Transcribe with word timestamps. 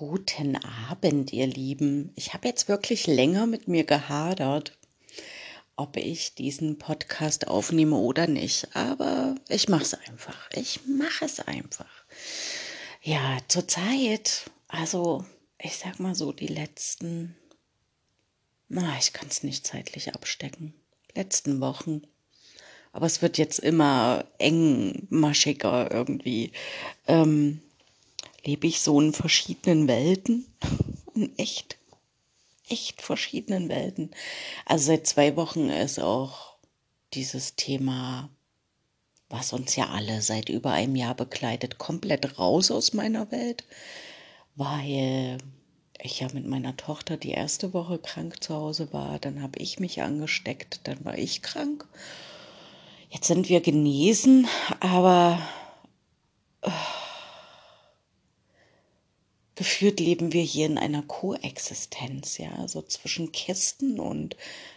Guten 0.00 0.56
Abend, 0.88 1.30
ihr 1.30 1.46
Lieben. 1.46 2.10
Ich 2.16 2.32
habe 2.32 2.48
jetzt 2.48 2.68
wirklich 2.68 3.06
länger 3.06 3.44
mit 3.44 3.68
mir 3.68 3.84
gehadert, 3.84 4.78
ob 5.76 5.98
ich 5.98 6.34
diesen 6.34 6.78
Podcast 6.78 7.48
aufnehme 7.48 7.96
oder 7.96 8.26
nicht. 8.26 8.74
Aber 8.74 9.34
ich 9.50 9.68
mache 9.68 9.82
es 9.82 9.92
einfach. 9.92 10.48
Ich 10.54 10.80
mache 10.86 11.26
es 11.26 11.40
einfach. 11.40 12.06
Ja, 13.02 13.36
zurzeit, 13.48 14.50
also 14.68 15.26
ich 15.58 15.76
sag 15.76 16.00
mal 16.00 16.14
so, 16.14 16.32
die 16.32 16.46
letzten, 16.46 17.36
na, 18.70 18.96
ich 18.98 19.12
kann 19.12 19.28
es 19.28 19.42
nicht 19.42 19.66
zeitlich 19.66 20.14
abstecken, 20.14 20.72
letzten 21.14 21.60
Wochen. 21.60 22.00
Aber 22.92 23.04
es 23.04 23.20
wird 23.20 23.36
jetzt 23.36 23.58
immer 23.58 24.24
engmaschiger 24.38 25.90
irgendwie. 25.92 26.52
Ähm, 27.06 27.60
lebe 28.44 28.66
ich 28.66 28.80
so 28.80 29.00
in 29.00 29.12
verschiedenen 29.12 29.88
Welten. 29.88 30.46
In 31.14 31.36
echt, 31.38 31.76
echt 32.68 33.02
verschiedenen 33.02 33.68
Welten. 33.68 34.12
Also 34.64 34.86
seit 34.86 35.08
zwei 35.08 35.34
Wochen 35.34 35.68
ist 35.68 35.98
auch 35.98 36.54
dieses 37.14 37.56
Thema, 37.56 38.30
was 39.28 39.52
uns 39.52 39.74
ja 39.74 39.88
alle 39.88 40.22
seit 40.22 40.48
über 40.48 40.70
einem 40.70 40.94
Jahr 40.94 41.16
begleitet, 41.16 41.78
komplett 41.78 42.38
raus 42.38 42.70
aus 42.70 42.92
meiner 42.92 43.30
Welt, 43.32 43.64
weil 44.54 45.38
ich 46.02 46.20
ja 46.20 46.28
mit 46.32 46.46
meiner 46.46 46.76
Tochter 46.76 47.16
die 47.16 47.32
erste 47.32 47.74
Woche 47.74 47.98
krank 47.98 48.42
zu 48.42 48.54
Hause 48.54 48.92
war, 48.92 49.18
dann 49.18 49.42
habe 49.42 49.58
ich 49.58 49.80
mich 49.80 50.00
angesteckt, 50.02 50.80
dann 50.84 51.04
war 51.04 51.18
ich 51.18 51.42
krank. 51.42 51.86
Jetzt 53.10 53.26
sind 53.26 53.48
wir 53.48 53.60
genesen, 53.60 54.46
aber 54.78 55.40
oh, 56.62 56.70
gefühlt 59.60 60.00
leben 60.00 60.32
wir 60.32 60.40
hier 60.40 60.64
in 60.64 60.78
einer 60.78 61.02
Koexistenz, 61.02 62.38
ja, 62.38 62.56
so 62.56 62.62
also 62.62 62.80
zwischen 62.80 63.30
Kisten 63.30 64.00
und 64.00 64.34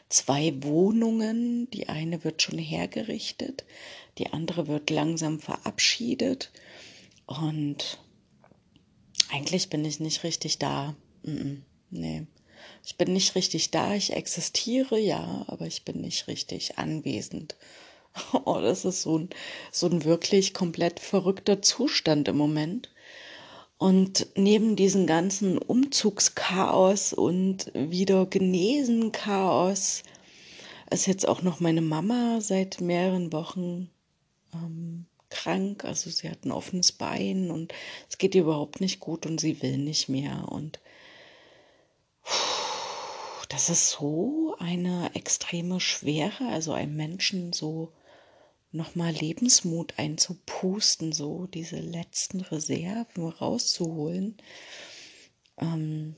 zwei 0.10 0.54
Wohnungen. 0.62 1.72
Die 1.72 1.88
eine 1.88 2.26
wird 2.26 2.42
schon 2.42 2.60
hergerichtet, 2.60 3.64
die 4.18 4.34
andere 4.34 4.68
wird 4.68 4.90
langsam 4.90 5.40
verabschiedet 5.40 6.52
und 7.28 7.98
eigentlich 9.32 9.70
bin 9.70 9.86
ich 9.86 10.02
nicht 10.02 10.26
richtig 10.26 10.60
da. 10.60 10.98
Nee. 11.90 12.28
Ich 12.86 12.98
bin 12.98 13.14
nicht 13.14 13.36
richtig 13.36 13.72
da, 13.72 13.96
ich 13.96 14.12
existiere, 14.12 15.00
ja, 15.00 15.46
aber 15.48 15.66
ich 15.66 15.86
bin 15.86 16.02
nicht 16.02 16.28
richtig 16.28 16.78
anwesend. 16.78 17.56
Oh, 18.46 18.60
das 18.60 18.84
ist 18.84 19.02
so 19.02 19.18
ein, 19.18 19.30
so 19.72 19.88
ein 19.88 20.04
wirklich 20.04 20.54
komplett 20.54 21.00
verrückter 21.00 21.64
Zustand 21.64 22.28
im 22.28 22.38
Moment. 22.38 22.93
Und 23.84 24.28
neben 24.38 24.78
diesem 24.78 25.08
ganzen 25.08 25.58
Umzugschaos 25.58 27.12
und 27.12 27.70
wieder 27.76 28.26
genesen 28.26 29.12
Chaos 29.12 30.04
ist 30.90 31.06
jetzt 31.06 31.28
auch 31.28 31.42
noch 31.42 31.60
meine 31.60 31.82
Mama 31.82 32.40
seit 32.40 32.80
mehreren 32.80 33.34
Wochen 33.34 33.90
ähm, 34.54 35.06
krank. 35.30 35.84
Also 35.84 36.10
sie 36.10 36.30
hat 36.30 36.46
ein 36.46 36.54
offenes 36.54 36.94
Bein 36.94 37.52
und 37.52 37.74
es 38.10 38.18
geht 38.18 38.36
ihr 38.36 38.44
überhaupt 38.44 38.80
nicht 38.80 39.02
gut 39.02 39.26
und 39.26 39.42
sie 39.42 39.62
will 39.62 39.78
nicht 39.78 40.08
mehr. 40.08 40.46
Und 40.48 40.80
das 43.50 43.70
ist 43.70 43.90
so 43.90 44.56
eine 44.60 45.14
extreme 45.14 45.82
Schwere, 45.82 46.48
also 46.48 46.72
einem 46.72 46.96
Menschen 46.96 47.52
so 47.52 47.92
nochmal 48.74 49.14
Lebensmut 49.14 49.94
einzupusten, 49.98 51.12
so 51.12 51.48
diese 51.48 51.80
letzten 51.80 52.42
Reserven 52.42 53.28
rauszuholen. 53.28 54.38
Ähm 55.58 56.16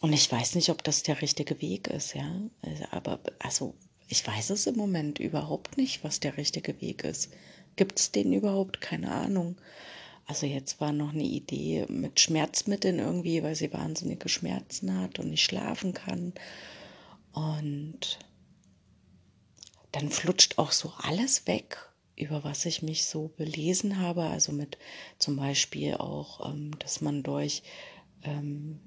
und 0.00 0.12
ich 0.12 0.30
weiß 0.30 0.54
nicht, 0.56 0.70
ob 0.70 0.82
das 0.84 1.02
der 1.02 1.22
richtige 1.22 1.60
Weg 1.60 1.88
ist, 1.88 2.14
ja. 2.14 2.40
Also, 2.62 2.84
aber 2.90 3.20
also 3.38 3.74
ich 4.08 4.26
weiß 4.26 4.50
es 4.50 4.66
im 4.66 4.76
Moment 4.76 5.18
überhaupt 5.18 5.76
nicht, 5.76 6.02
was 6.02 6.20
der 6.20 6.36
richtige 6.36 6.80
Weg 6.80 7.04
ist. 7.04 7.30
Gibt 7.76 8.00
es 8.00 8.10
den 8.10 8.32
überhaupt? 8.32 8.80
Keine 8.80 9.12
Ahnung. 9.12 9.56
Also 10.26 10.46
jetzt 10.46 10.80
war 10.80 10.92
noch 10.92 11.12
eine 11.12 11.22
Idee 11.22 11.86
mit 11.88 12.20
Schmerzmitteln 12.20 12.98
irgendwie, 12.98 13.42
weil 13.42 13.54
sie 13.54 13.72
wahnsinnige 13.72 14.28
Schmerzen 14.28 15.00
hat 15.00 15.18
und 15.18 15.30
nicht 15.30 15.44
schlafen 15.44 15.94
kann. 15.94 16.32
Und 17.32 18.18
dann 19.92 20.10
flutscht 20.10 20.58
auch 20.58 20.72
so 20.72 20.92
alles 20.98 21.46
weg, 21.46 21.78
über 22.16 22.44
was 22.44 22.66
ich 22.66 22.82
mich 22.82 23.06
so 23.06 23.28
belesen 23.36 24.00
habe. 24.00 24.22
Also 24.22 24.52
mit 24.52 24.78
zum 25.18 25.36
Beispiel 25.36 25.94
auch, 25.94 26.50
ähm, 26.50 26.78
dass 26.78 27.00
man 27.00 27.22
durch 27.22 27.62
ähm, 28.22 28.80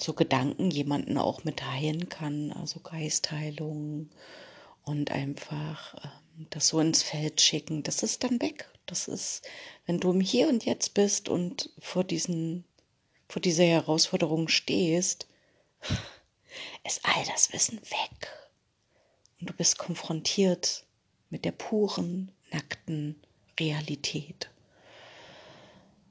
so 0.00 0.12
Gedanken 0.12 0.70
jemanden 0.70 1.18
auch 1.18 1.44
mit 1.44 1.64
heilen 1.64 2.08
kann, 2.08 2.52
also 2.52 2.80
Geistheilung 2.80 4.08
und 4.84 5.10
einfach 5.10 5.94
ähm, 6.02 6.46
das 6.50 6.68
so 6.68 6.80
ins 6.80 7.02
Feld 7.02 7.40
schicken. 7.40 7.82
Das 7.82 8.02
ist 8.02 8.24
dann 8.24 8.40
weg. 8.40 8.70
Das 8.86 9.06
ist, 9.06 9.46
wenn 9.84 10.00
du 10.00 10.10
im 10.12 10.20
Hier 10.20 10.48
und 10.48 10.64
Jetzt 10.64 10.94
bist 10.94 11.28
und 11.28 11.70
vor 11.78 12.04
diesen, 12.04 12.64
vor 13.28 13.42
dieser 13.42 13.64
Herausforderung 13.64 14.48
stehst, 14.48 15.26
ist 16.86 17.00
all 17.04 17.24
das 17.26 17.52
Wissen 17.52 17.80
weg 17.82 18.37
und 19.40 19.50
du 19.50 19.54
bist 19.54 19.78
konfrontiert 19.78 20.84
mit 21.30 21.44
der 21.44 21.52
puren, 21.52 22.32
nackten 22.52 23.16
Realität. 23.58 24.50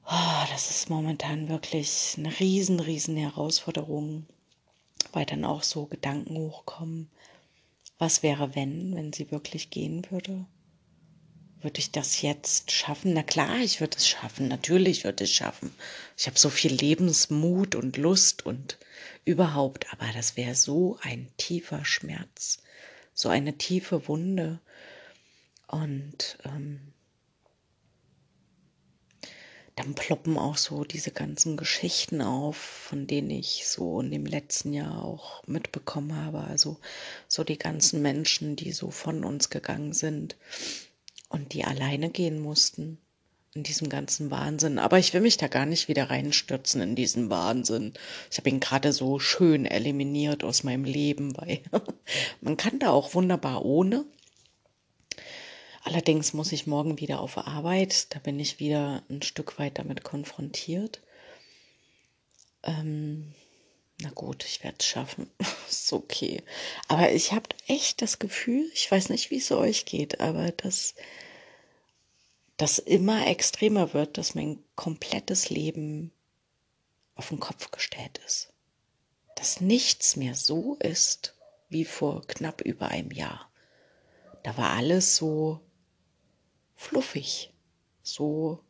Oh, 0.10 0.46
das 0.52 0.70
ist 0.70 0.90
momentan 0.90 1.50
wirklich 1.50 2.16
eine 2.18 2.40
riesen, 2.40 2.80
riesen 2.80 3.18
Herausforderung, 3.18 4.26
weil 5.12 5.26
dann 5.26 5.44
auch 5.44 5.64
so 5.64 5.86
Gedanken 5.86 6.38
hochkommen. 6.38 7.10
Was 7.98 8.24
wäre, 8.24 8.56
wenn, 8.56 8.96
wenn 8.96 9.12
sie 9.12 9.32
wirklich 9.32 9.70
gehen 9.70 10.06
würde? 10.10 10.46
Würde 11.62 11.80
ich 11.80 11.92
das 11.92 12.22
jetzt 12.22 12.72
schaffen? 12.72 13.14
Na 13.14 13.24
klar, 13.24 13.58
ich 13.58 13.82
würde 13.82 13.98
es 13.98 14.08
schaffen. 14.08 14.48
Natürlich 14.48 15.04
würde 15.04 15.24
ich 15.24 15.32
es 15.32 15.36
schaffen. 15.36 15.74
Ich 16.16 16.28
habe 16.28 16.38
so 16.38 16.50
viel 16.50 16.72
Lebensmut 16.72 17.76
und 17.76 17.98
Lust 17.98 18.46
und 18.46 18.78
überhaupt, 19.26 19.92
aber 19.92 20.06
das 20.14 20.38
wäre 20.38 20.56
so 20.56 21.00
ein 21.02 21.28
tiefer 21.38 21.84
Schmerz 21.84 22.60
so 23.18 23.30
eine 23.30 23.58
tiefe 23.58 24.08
Wunde. 24.08 24.60
Und 25.68 26.38
ähm, 26.46 26.94
dann 29.76 29.96
ploppen 29.96 30.38
auch 30.38 30.56
so 30.56 30.84
diese 30.84 31.12
ganzen 31.12 31.58
Geschichten 31.58 32.22
auf, 32.22 32.56
von 32.58 33.08
denen 33.08 33.32
ich 33.32 33.68
so 33.68 34.00
in 34.00 34.12
dem 34.12 34.26
letzten 34.26 34.72
Jahr 34.72 35.04
auch 35.04 35.46
mitbekommen 35.48 36.16
habe. 36.16 36.42
Also 36.42 36.78
so 37.28 37.44
die 37.44 37.58
ganzen 37.58 38.02
Menschen, 38.02 38.56
die 38.56 38.72
so 38.72 38.92
von 38.92 39.24
uns 39.24 39.50
gegangen 39.50 39.94
sind 39.94 40.38
und 41.28 41.54
die 41.54 41.66
alleine 41.66 42.12
gehen 42.12 42.40
mussten 42.40 43.00
in 43.58 43.64
diesem 43.64 43.90
ganzen 43.90 44.30
Wahnsinn. 44.30 44.78
Aber 44.78 45.00
ich 45.00 45.14
will 45.14 45.22
mich 45.22 45.38
da 45.38 45.48
gar 45.48 45.66
nicht 45.66 45.88
wieder 45.88 46.10
reinstürzen 46.10 46.80
in 46.82 46.96
diesen 46.96 47.30
Wahnsinn. 47.32 47.94
Ich 48.32 48.38
habe 48.38 48.50
ihn 48.50 48.60
gerade 48.60 48.94
so 48.94 49.18
schön 49.18 49.66
eliminiert 49.66 50.44
aus 50.44 50.64
meinem 50.64 50.84
Leben, 50.84 51.36
weil 51.38 51.62
man 52.42 52.56
kann 52.56 52.78
da 52.80 52.92
auch 52.92 53.16
wunderbar 53.16 53.66
ohne. 53.66 54.06
Allerdings 55.84 56.34
muss 56.34 56.52
ich 56.52 56.68
morgen 56.68 57.00
wieder 57.00 57.20
auf 57.20 57.38
Arbeit. 57.38 58.14
Da 58.14 58.20
bin 58.20 58.40
ich 58.40 58.60
wieder 58.60 59.04
ein 59.10 59.24
Stück 59.24 59.58
weit 59.58 59.80
damit 59.80 60.04
konfrontiert. 60.04 61.02
Ähm, 62.64 63.34
na 64.02 64.12
gut, 64.12 64.46
ich 64.46 64.64
werde 64.64 64.78
es 64.80 64.86
schaffen. 64.86 65.32
ist 65.70 65.92
okay. 65.94 66.44
Aber 66.88 67.12
ich 67.12 67.32
habe 67.32 67.50
echt 67.68 68.04
das 68.04 68.20
Gefühl, 68.20 68.70
ich 68.76 68.92
weiß 68.92 69.10
nicht, 69.10 69.32
wie 69.32 69.38
es 69.38 69.52
euch 69.52 69.86
geht, 69.86 70.20
aber 70.20 70.52
das 70.52 70.94
das 72.58 72.80
immer 72.80 73.28
extremer 73.28 73.94
wird, 73.94 74.18
dass 74.18 74.36
mein 74.36 74.64
komplettes 74.76 75.50
Leben 75.50 76.12
auf 77.16 77.30
den 77.30 77.40
Kopf 77.40 77.72
gestellt 77.72 78.20
ist. 78.26 78.52
Dass 79.36 79.62
nichts 79.62 80.16
mehr 80.16 80.34
so 80.36 80.76
ist 80.76 81.36
wie 81.70 81.86
vor 81.86 82.26
knapp 82.26 82.62
über 82.62 82.88
einem 82.88 83.12
Jahr. 83.12 83.52
Da 84.44 84.58
war 84.58 84.72
alles 84.72 85.16
so 85.16 85.62
fluffig, 86.76 87.54
so 88.02 88.64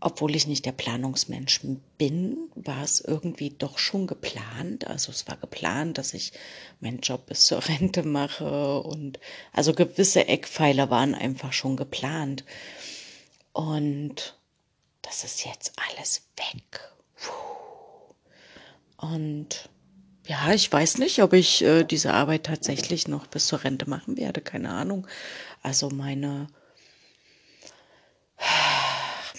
obwohl 0.00 0.36
ich 0.36 0.46
nicht 0.46 0.64
der 0.64 0.72
Planungsmensch 0.72 1.60
bin, 1.98 2.36
war 2.54 2.82
es 2.82 3.00
irgendwie 3.00 3.50
doch 3.50 3.78
schon 3.78 4.06
geplant. 4.06 4.86
Also 4.86 5.10
es 5.10 5.26
war 5.26 5.36
geplant, 5.36 5.98
dass 5.98 6.14
ich 6.14 6.32
meinen 6.80 7.00
Job 7.00 7.26
bis 7.26 7.46
zur 7.46 7.64
Rente 7.68 8.04
mache 8.04 8.80
und 8.80 9.18
also 9.52 9.72
gewisse 9.72 10.28
Eckpfeiler 10.28 10.90
waren 10.90 11.14
einfach 11.14 11.52
schon 11.52 11.76
geplant. 11.76 12.44
Und 13.52 14.38
das 15.02 15.24
ist 15.24 15.44
jetzt 15.44 15.72
alles 15.90 16.22
weg. 16.36 16.80
Und 18.98 19.68
ja, 20.26 20.52
ich 20.52 20.70
weiß 20.70 20.98
nicht, 20.98 21.22
ob 21.22 21.32
ich 21.32 21.62
äh, 21.64 21.84
diese 21.84 22.12
Arbeit 22.12 22.44
tatsächlich 22.44 23.08
noch 23.08 23.26
bis 23.26 23.46
zur 23.46 23.64
Rente 23.64 23.88
machen 23.88 24.16
werde. 24.16 24.42
Keine 24.42 24.70
Ahnung. 24.70 25.06
Also 25.62 25.88
meine 25.88 26.48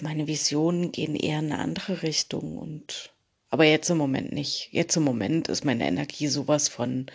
meine 0.02 0.26
Visionen 0.26 0.92
gehen 0.92 1.16
eher 1.16 1.38
in 1.40 1.52
eine 1.52 1.58
andere 1.58 2.02
Richtung 2.02 2.58
und 2.58 3.10
aber 3.50 3.64
jetzt 3.64 3.90
im 3.90 3.98
Moment 3.98 4.32
nicht. 4.32 4.68
Jetzt 4.70 4.96
im 4.96 5.02
Moment 5.02 5.48
ist 5.48 5.64
meine 5.64 5.86
Energie 5.86 6.28
sowas 6.28 6.68
von 6.68 7.06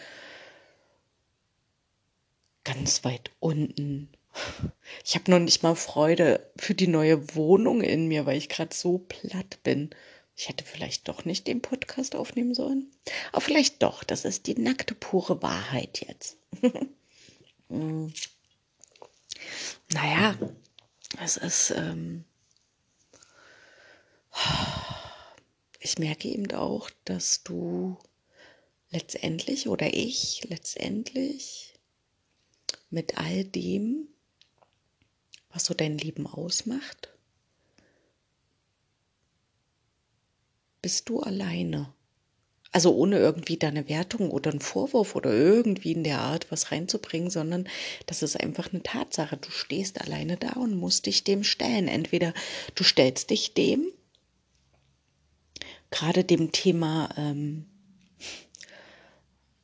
ganz 2.66 3.06
weit 3.06 3.32
unten. 3.40 4.10
Ich 5.06 5.16
habe 5.16 5.32
noch 5.32 5.40
nicht 5.40 5.64
mal 5.64 5.76
Freude 5.76 6.52
für 6.58 6.76
die 6.76 6.88
neue 6.88 7.36
Wohnung 7.36 7.82
in 7.82 8.10
mir, 8.10 8.26
weil 8.26 8.38
ich 8.38 8.50
gerade 8.50 8.76
so 8.76 8.98
platt 8.98 9.60
bin. 9.64 9.92
Ich 10.36 10.50
hätte 10.50 10.66
vielleicht 10.66 11.08
doch 11.08 11.24
nicht 11.24 11.48
den 11.48 11.62
Podcast 11.62 12.16
aufnehmen 12.16 12.54
sollen. 12.54 12.92
Aber 13.32 13.40
vielleicht 13.40 13.82
doch. 13.82 14.04
Das 14.04 14.26
ist 14.26 14.48
die 14.48 14.60
nackte, 14.60 14.94
pure 14.94 15.42
Wahrheit 15.42 16.06
jetzt. 16.08 16.38
Hm. 17.68 18.14
naja, 19.92 20.38
es 21.20 21.38
ist. 21.38 21.72
Ähm 21.72 22.26
ich 25.80 25.98
merke 26.00 26.28
eben 26.28 26.52
auch, 26.54 26.90
dass 27.06 27.44
du 27.44 27.98
letztendlich 28.90 29.68
oder 29.68 29.94
ich 29.94 30.42
letztendlich 30.48 31.74
mit 32.90 33.18
all 33.18 33.44
dem, 33.44 34.08
was 35.50 35.66
so 35.66 35.74
dein 35.74 35.98
Leben 35.98 36.28
ausmacht, 36.28 37.10
bist 40.82 41.10
du 41.10 41.20
alleine. 41.20 41.94
Also 42.72 42.94
ohne 42.94 43.18
irgendwie 43.18 43.58
deine 43.58 43.88
Wertung 43.88 44.32
oder 44.32 44.52
einen 44.52 44.60
Vorwurf 44.60 45.16
oder 45.16 45.32
irgendwie 45.34 45.94
in 45.94 46.04
der 46.04 46.20
Art 46.20 46.52
was 46.52 46.72
reinzubringen, 46.72 47.30
sondern 47.30 47.70
das 48.06 48.22
ist 48.22 48.40
einfach 48.40 48.72
eine 48.74 48.84
Tatsache. 48.84 49.38
Du 49.38 49.50
stehst 49.50 50.02
alleine 50.02 50.36
da 50.36 50.52
und 50.54 50.76
musst 50.76 51.06
dich 51.06 51.24
dem 51.24 51.44
stellen. 51.44 51.88
Entweder 51.88 52.34
du 52.76 52.84
stellst 52.84 53.30
dich 53.30 53.54
dem, 53.54 53.92
gerade 55.92 56.24
dem 56.24 56.52
Thema 56.52 57.10
ähm, 57.18 57.66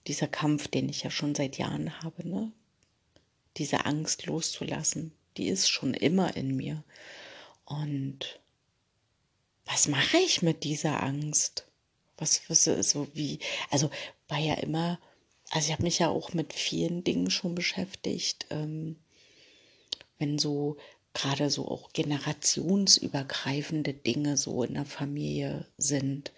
dieser 0.07 0.27
Kampf, 0.27 0.67
den 0.67 0.89
ich 0.89 1.03
ja 1.03 1.11
schon 1.11 1.35
seit 1.35 1.57
Jahren 1.57 2.01
habe, 2.03 2.27
ne? 2.27 2.51
diese 3.57 3.85
Angst 3.85 4.25
loszulassen, 4.25 5.13
die 5.37 5.47
ist 5.47 5.69
schon 5.69 5.93
immer 5.93 6.35
in 6.35 6.55
mir. 6.55 6.83
Und 7.65 8.39
was 9.65 9.87
mache 9.87 10.17
ich 10.17 10.41
mit 10.41 10.63
dieser 10.63 11.03
Angst? 11.03 11.67
Was, 12.17 12.49
was 12.49 12.65
so 12.65 13.07
wie, 13.13 13.39
also 13.69 13.89
war 14.27 14.39
ja 14.39 14.55
immer, 14.55 14.99
also 15.49 15.67
ich 15.67 15.73
habe 15.73 15.83
mich 15.83 15.99
ja 15.99 16.09
auch 16.09 16.33
mit 16.33 16.53
vielen 16.53 17.03
Dingen 17.03 17.31
schon 17.31 17.55
beschäftigt, 17.55 18.45
ähm, 18.49 18.97
wenn 20.19 20.37
so 20.37 20.77
gerade 21.13 21.49
so 21.49 21.67
auch 21.67 21.91
generationsübergreifende 21.93 23.93
Dinge 23.93 24.37
so 24.37 24.63
in 24.63 24.75
der 24.75 24.85
Familie 24.85 25.65
sind, 25.77 26.31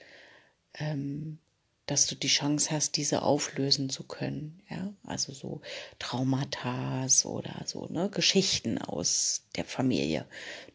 ähm, 0.75 1.39
dass 1.85 2.07
du 2.07 2.15
die 2.15 2.27
Chance 2.27 2.71
hast, 2.71 2.97
diese 2.97 3.23
auflösen 3.23 3.89
zu 3.89 4.03
können. 4.03 4.61
Ja, 4.69 4.93
also 5.03 5.33
so 5.33 5.61
Traumata 5.99 7.05
oder 7.25 7.63
so, 7.65 7.87
ne, 7.87 8.09
Geschichten 8.09 8.77
aus 8.77 9.43
der 9.55 9.65
Familie. 9.65 10.25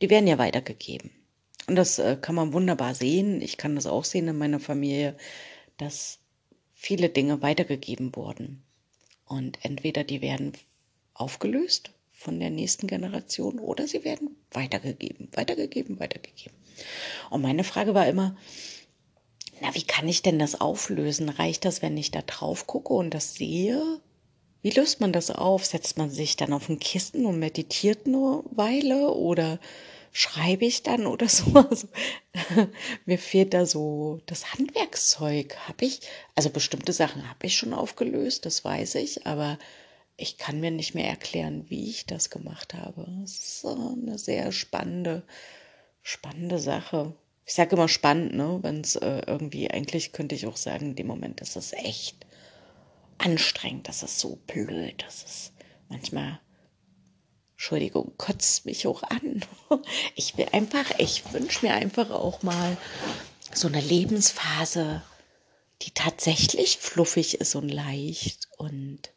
Die 0.01 0.11
werden 0.11 0.27
ja 0.27 0.39
weitergegeben. 0.39 1.11
Und 1.67 1.77
das 1.77 1.99
äh, 1.99 2.17
kann 2.21 2.35
man 2.35 2.53
wunderbar 2.53 2.95
sehen. 2.95 3.43
Ich 3.43 3.57
kann 3.57 3.75
das 3.75 3.87
auch 3.87 4.05
sehen 4.05 4.29
in 4.29 4.39
meiner 4.39 4.61
Familie, 4.61 5.17
dass 5.77 6.19
viele 6.75 7.09
Dinge 7.09 7.43
weitergegeben 7.43 8.15
wurden. 8.15 8.63
Und 9.25 9.65
entweder 9.65 10.05
die 10.05 10.23
werden 10.23 10.53
aufgelöst 11.15 11.91
von 12.19 12.41
der 12.41 12.51
nächsten 12.51 12.89
Generation 12.89 13.61
oder 13.61 13.87
sie 13.87 14.03
werden 14.03 14.37
weitergegeben, 14.51 15.29
weitergegeben, 15.35 16.01
weitergegeben. 16.01 16.57
Und 17.31 17.43
meine 17.43 17.63
Frage 17.63 17.95
war 17.95 18.09
immer, 18.09 18.37
na, 19.61 19.73
wie 19.77 19.85
kann 19.85 20.09
ich 20.09 20.23
denn 20.23 20.41
das 20.41 20.61
auflösen? 20.61 21.29
Reicht 21.29 21.65
das, 21.65 21.81
wenn 21.81 21.97
ich 21.97 22.11
da 22.11 22.23
drauf 22.23 22.67
gucke 22.67 22.93
und 22.93 23.15
das 23.15 23.35
sehe? 23.35 24.01
Wie 24.63 24.71
löst 24.71 25.01
man 25.01 25.13
das 25.13 25.31
auf? 25.31 25.65
Setzt 25.65 25.97
man 25.97 26.11
sich 26.11 26.37
dann 26.37 26.53
auf 26.53 26.69
ein 26.69 26.81
Kissen 26.81 27.25
und 27.25 27.39
meditiert 27.39 28.07
eine 28.07 28.43
Weile 28.51 29.13
oder 29.15 29.61
schreibe 30.11 30.65
ich 30.65 30.83
dann 30.83 31.07
oder 31.07 31.29
so? 31.29 31.55
Also, 31.55 31.87
mir 33.07 33.19
fehlt 33.19 33.55
da 33.55 33.65
so 33.65 34.21
das 34.27 34.55
Handwerkszeug. 34.55 35.57
Habe 35.69 35.85
ich, 35.85 36.01
also 36.35 36.51
bestimmte 36.51 36.93
Sachen 36.93 37.29
habe 37.29 37.47
ich 37.47 37.57
schon 37.57 37.75
aufgelöst, 37.75 38.45
das 38.45 38.65
weiß 38.65 38.97
ich, 38.97 39.25
aber 39.25 39.57
ich 40.19 40.37
kann 40.37 40.61
mir 40.61 40.71
nicht 40.71 40.95
mehr 40.95 41.09
erklären, 41.09 41.65
wie 41.71 41.89
ich 41.89 42.05
das 42.05 42.29
gemacht 42.29 42.75
habe. 42.75 43.09
Das 43.23 43.33
ist 43.33 43.65
eine 43.65 44.19
sehr 44.19 44.53
spannende, 44.53 45.23
spannende 46.03 46.59
Sache 46.59 47.15
ich 47.49 47.55
sage 47.55 47.77
immer 47.77 47.89
spannend, 47.89 48.35
ne? 48.35 48.59
Wenn 48.61 48.83
es 48.83 48.97
äh, 48.97 49.23
irgendwie, 49.27 49.71
eigentlich 49.71 50.13
könnte 50.13 50.35
ich 50.35 50.47
auch 50.47 50.59
sagen, 50.59 50.91
in 50.91 50.97
dem 50.97 51.07
Moment 51.07 51.41
ist 51.41 51.57
es 51.57 51.73
echt 51.73 52.27
anstrengend, 53.17 53.89
das 53.89 54.03
ist 54.03 54.19
so 54.19 54.39
blöd, 54.47 55.03
das 55.05 55.23
ist 55.23 55.53
manchmal, 55.89 56.41
Entschuldigung, 57.53 58.13
kotzt 58.19 58.67
mich 58.67 58.87
auch 58.87 59.03
an. 59.03 59.45
Ich 60.15 60.37
will 60.37 60.49
einfach, 60.53 60.99
ich 60.99 61.33
wünsche 61.33 61.65
mir 61.65 61.73
einfach 61.73 62.11
auch 62.11 62.43
mal 62.43 62.77
so 63.55 63.67
eine 63.67 63.81
Lebensphase, 63.81 65.03
die 65.83 65.91
tatsächlich 65.93 66.77
fluffig 66.77 67.41
ist 67.41 67.55
und 67.55 67.71
leicht 67.71 68.49
und 68.59 69.11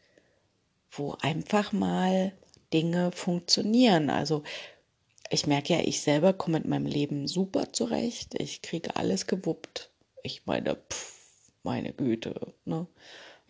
wo 0.91 1.15
einfach 1.21 1.71
mal 1.71 2.33
Dinge 2.73 3.11
funktionieren. 3.11 4.09
Also 4.09 4.43
ich 5.29 5.47
merke 5.47 5.73
ja, 5.73 5.79
ich 5.79 6.01
selber 6.01 6.33
komme 6.33 6.59
mit 6.59 6.67
meinem 6.67 6.85
Leben 6.85 7.27
super 7.27 7.71
zurecht. 7.71 8.35
Ich 8.39 8.61
kriege 8.61 8.95
alles 8.95 9.27
gewuppt. 9.27 9.89
Ich 10.23 10.45
meine, 10.45 10.75
pff, 10.75 11.51
meine 11.63 11.93
Güte, 11.93 12.53
ne? 12.65 12.87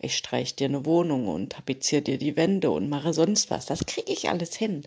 Ich 0.04 0.16
streich 0.16 0.56
dir 0.56 0.64
eine 0.64 0.84
Wohnung 0.84 1.28
und 1.28 1.52
tapeziere 1.52 2.02
dir 2.02 2.18
die 2.18 2.36
Wände 2.36 2.72
und 2.72 2.88
mache 2.88 3.12
sonst 3.12 3.52
was. 3.52 3.66
Das 3.66 3.86
kriege 3.86 4.10
ich 4.12 4.28
alles 4.28 4.56
hin. 4.56 4.84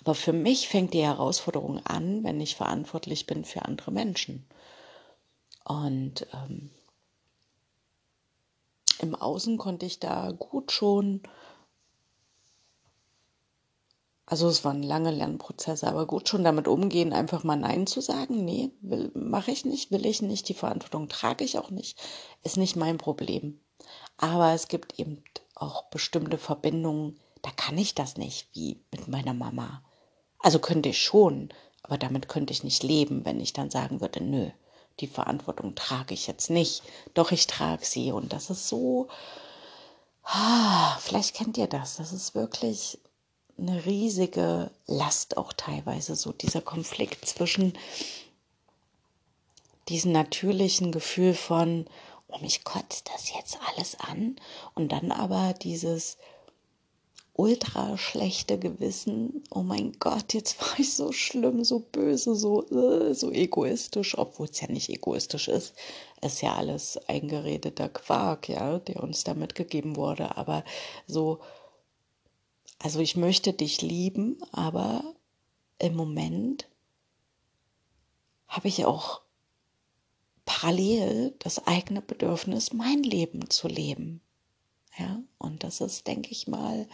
Aber 0.00 0.14
für 0.14 0.34
mich 0.34 0.68
fängt 0.68 0.92
die 0.92 1.02
Herausforderung 1.02 1.84
an, 1.86 2.22
wenn 2.22 2.38
ich 2.38 2.56
verantwortlich 2.56 3.26
bin 3.26 3.46
für 3.46 3.62
andere 3.62 3.92
Menschen. 3.92 4.46
Und 5.64 6.26
ähm, 6.34 6.70
im 9.00 9.14
Außen 9.14 9.56
konnte 9.56 9.86
ich 9.86 10.00
da 10.00 10.32
gut 10.32 10.70
schon 10.70 11.22
also 14.30 14.46
es 14.48 14.62
waren 14.62 14.82
lange 14.82 15.10
Lernprozesse, 15.10 15.88
aber 15.88 16.06
gut 16.06 16.28
schon 16.28 16.44
damit 16.44 16.68
umgehen, 16.68 17.14
einfach 17.14 17.44
mal 17.44 17.56
Nein 17.56 17.86
zu 17.86 18.02
sagen. 18.02 18.44
Nee, 18.44 18.70
mache 19.14 19.50
ich 19.50 19.64
nicht, 19.64 19.90
will 19.90 20.04
ich 20.04 20.20
nicht, 20.20 20.50
die 20.50 20.54
Verantwortung 20.54 21.08
trage 21.08 21.44
ich 21.44 21.56
auch 21.58 21.70
nicht, 21.70 21.98
ist 22.42 22.58
nicht 22.58 22.76
mein 22.76 22.98
Problem. 22.98 23.58
Aber 24.18 24.52
es 24.52 24.68
gibt 24.68 24.98
eben 24.98 25.24
auch 25.54 25.84
bestimmte 25.84 26.36
Verbindungen, 26.36 27.18
da 27.40 27.50
kann 27.52 27.78
ich 27.78 27.94
das 27.94 28.18
nicht, 28.18 28.48
wie 28.52 28.84
mit 28.90 29.08
meiner 29.08 29.32
Mama. 29.32 29.82
Also 30.40 30.58
könnte 30.58 30.90
ich 30.90 31.00
schon, 31.00 31.48
aber 31.82 31.96
damit 31.96 32.28
könnte 32.28 32.52
ich 32.52 32.62
nicht 32.62 32.82
leben, 32.82 33.24
wenn 33.24 33.40
ich 33.40 33.54
dann 33.54 33.70
sagen 33.70 34.02
würde, 34.02 34.22
nö, 34.22 34.50
die 35.00 35.06
Verantwortung 35.06 35.74
trage 35.74 36.12
ich 36.12 36.26
jetzt 36.26 36.50
nicht. 36.50 36.82
Doch 37.14 37.32
ich 37.32 37.46
trage 37.46 37.86
sie 37.86 38.12
und 38.12 38.34
das 38.34 38.50
ist 38.50 38.68
so, 38.68 39.08
ah, 40.24 40.98
vielleicht 41.00 41.34
kennt 41.34 41.56
ihr 41.56 41.66
das, 41.66 41.96
das 41.96 42.12
ist 42.12 42.34
wirklich 42.34 42.98
eine 43.58 43.84
riesige 43.84 44.70
Last 44.86 45.36
auch 45.36 45.52
teilweise, 45.52 46.14
so 46.16 46.32
dieser 46.32 46.60
Konflikt 46.60 47.26
zwischen 47.26 47.72
diesem 49.88 50.12
natürlichen 50.12 50.92
Gefühl 50.92 51.34
von, 51.34 51.86
oh, 52.28 52.38
mich 52.38 52.64
kotzt 52.64 53.10
das 53.12 53.34
jetzt 53.34 53.58
alles 53.74 53.96
an 54.00 54.36
und 54.74 54.92
dann 54.92 55.10
aber 55.10 55.54
dieses 55.54 56.18
ultra 57.38 57.96
schlechte 57.96 58.58
Gewissen, 58.58 59.44
oh 59.50 59.62
mein 59.62 59.92
Gott, 60.00 60.34
jetzt 60.34 60.60
war 60.60 60.78
ich 60.78 60.94
so 60.94 61.12
schlimm, 61.12 61.64
so 61.64 61.80
böse, 61.80 62.34
so, 62.34 62.66
äh, 62.68 63.14
so 63.14 63.30
egoistisch, 63.30 64.18
obwohl 64.18 64.48
es 64.48 64.60
ja 64.60 64.68
nicht 64.68 64.88
egoistisch 64.88 65.48
ist, 65.48 65.74
ist 66.20 66.42
ja 66.42 66.54
alles 66.56 66.98
eingeredeter 67.08 67.88
Quark, 67.88 68.48
ja, 68.48 68.78
der 68.80 69.02
uns 69.02 69.22
da 69.24 69.34
mitgegeben 69.34 69.96
wurde, 69.96 70.36
aber 70.36 70.64
so 71.06 71.38
also 72.78 73.00
ich 73.00 73.16
möchte 73.16 73.52
dich 73.52 73.82
lieben, 73.82 74.38
aber 74.52 75.14
im 75.78 75.96
Moment 75.96 76.68
habe 78.46 78.68
ich 78.68 78.84
auch 78.84 79.20
parallel 80.44 81.34
das 81.40 81.66
eigene 81.66 82.00
Bedürfnis, 82.00 82.72
mein 82.72 83.02
Leben 83.02 83.50
zu 83.50 83.68
leben. 83.68 84.20
Ja, 84.98 85.20
und 85.38 85.62
das 85.62 85.80
ist, 85.80 86.06
denke 86.06 86.30
ich 86.30 86.48
mal, 86.48 86.88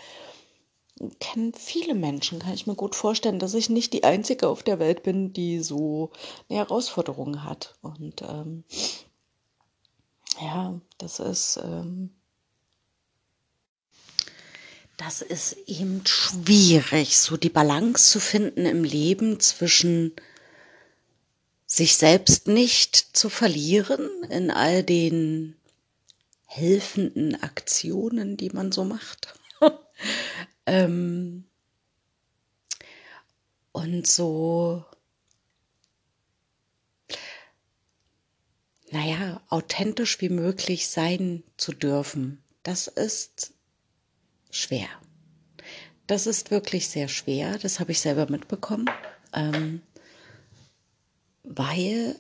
kennen 1.20 1.52
viele 1.54 1.94
Menschen, 1.94 2.38
kann 2.38 2.54
ich 2.54 2.66
mir 2.66 2.74
gut 2.74 2.94
vorstellen, 2.94 3.38
dass 3.38 3.54
ich 3.54 3.70
nicht 3.70 3.92
die 3.92 4.04
Einzige 4.04 4.48
auf 4.48 4.62
der 4.62 4.78
Welt 4.78 5.02
bin, 5.02 5.32
die 5.32 5.60
so 5.60 6.10
eine 6.48 6.58
Herausforderung 6.58 7.44
hat. 7.44 7.74
Und 7.82 8.22
ähm, 8.22 8.64
ja, 10.40 10.80
das 10.98 11.20
ist 11.20 11.60
ähm, 11.62 12.10
das 14.96 15.22
ist 15.22 15.56
eben 15.66 16.06
schwierig, 16.06 17.18
so 17.18 17.36
die 17.36 17.48
Balance 17.48 18.10
zu 18.10 18.20
finden 18.20 18.66
im 18.66 18.84
Leben 18.84 19.40
zwischen 19.40 20.12
sich 21.66 21.96
selbst 21.96 22.46
nicht 22.46 22.96
zu 23.16 23.28
verlieren 23.28 24.08
in 24.30 24.50
all 24.50 24.82
den 24.82 25.56
helfenden 26.46 27.42
Aktionen, 27.42 28.36
die 28.36 28.50
man 28.50 28.70
so 28.70 28.84
macht. 28.84 29.34
ähm, 30.66 31.44
und 33.72 34.06
so, 34.06 34.84
naja, 38.92 39.42
authentisch 39.48 40.20
wie 40.20 40.28
möglich 40.28 40.88
sein 40.88 41.42
zu 41.56 41.72
dürfen. 41.72 42.40
Das 42.62 42.86
ist 42.86 43.53
schwer. 44.54 44.88
Das 46.06 46.26
ist 46.26 46.50
wirklich 46.50 46.88
sehr 46.88 47.08
schwer. 47.08 47.58
Das 47.58 47.80
habe 47.80 47.92
ich 47.92 48.00
selber 48.00 48.30
mitbekommen. 48.30 48.88
Ähm, 49.32 49.80
weil 51.42 52.16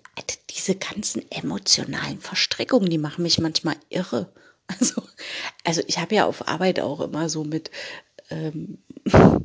diese 0.50 0.74
ganzen 0.74 1.30
emotionalen 1.30 2.20
Verstrickungen, 2.20 2.90
die 2.90 2.98
machen 2.98 3.22
mich 3.22 3.38
manchmal 3.38 3.76
irre. 3.88 4.32
Also, 4.66 5.02
also 5.62 5.82
ich 5.86 5.98
habe 5.98 6.14
ja 6.14 6.24
auf 6.24 6.48
Arbeit 6.48 6.80
auch 6.80 7.02
immer 7.02 7.28
so 7.28 7.44
mit 7.44 7.70
ähm, 8.30 8.78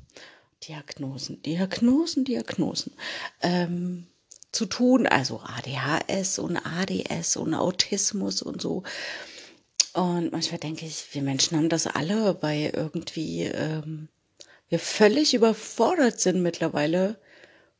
Diagnosen, 0.65 1.41
Diagnosen, 1.43 2.23
Diagnosen 2.23 2.93
ähm, 3.41 4.07
zu 4.53 4.65
tun, 4.65 5.07
also 5.07 5.41
ADHS 5.41 6.39
und 6.39 6.55
ADS 6.55 7.35
und 7.35 7.53
Autismus 7.53 8.41
und 8.41 8.61
so. 8.61 8.83
Und 9.93 10.31
manchmal 10.31 10.59
denke 10.59 10.85
ich, 10.85 11.13
wir 11.13 11.21
Menschen 11.21 11.57
haben 11.57 11.69
das 11.69 11.87
alle, 11.87 12.41
weil 12.41 12.71
irgendwie 12.75 13.43
ähm, 13.43 14.07
wir 14.69 14.79
völlig 14.79 15.33
überfordert 15.33 16.19
sind 16.19 16.41
mittlerweile 16.41 17.19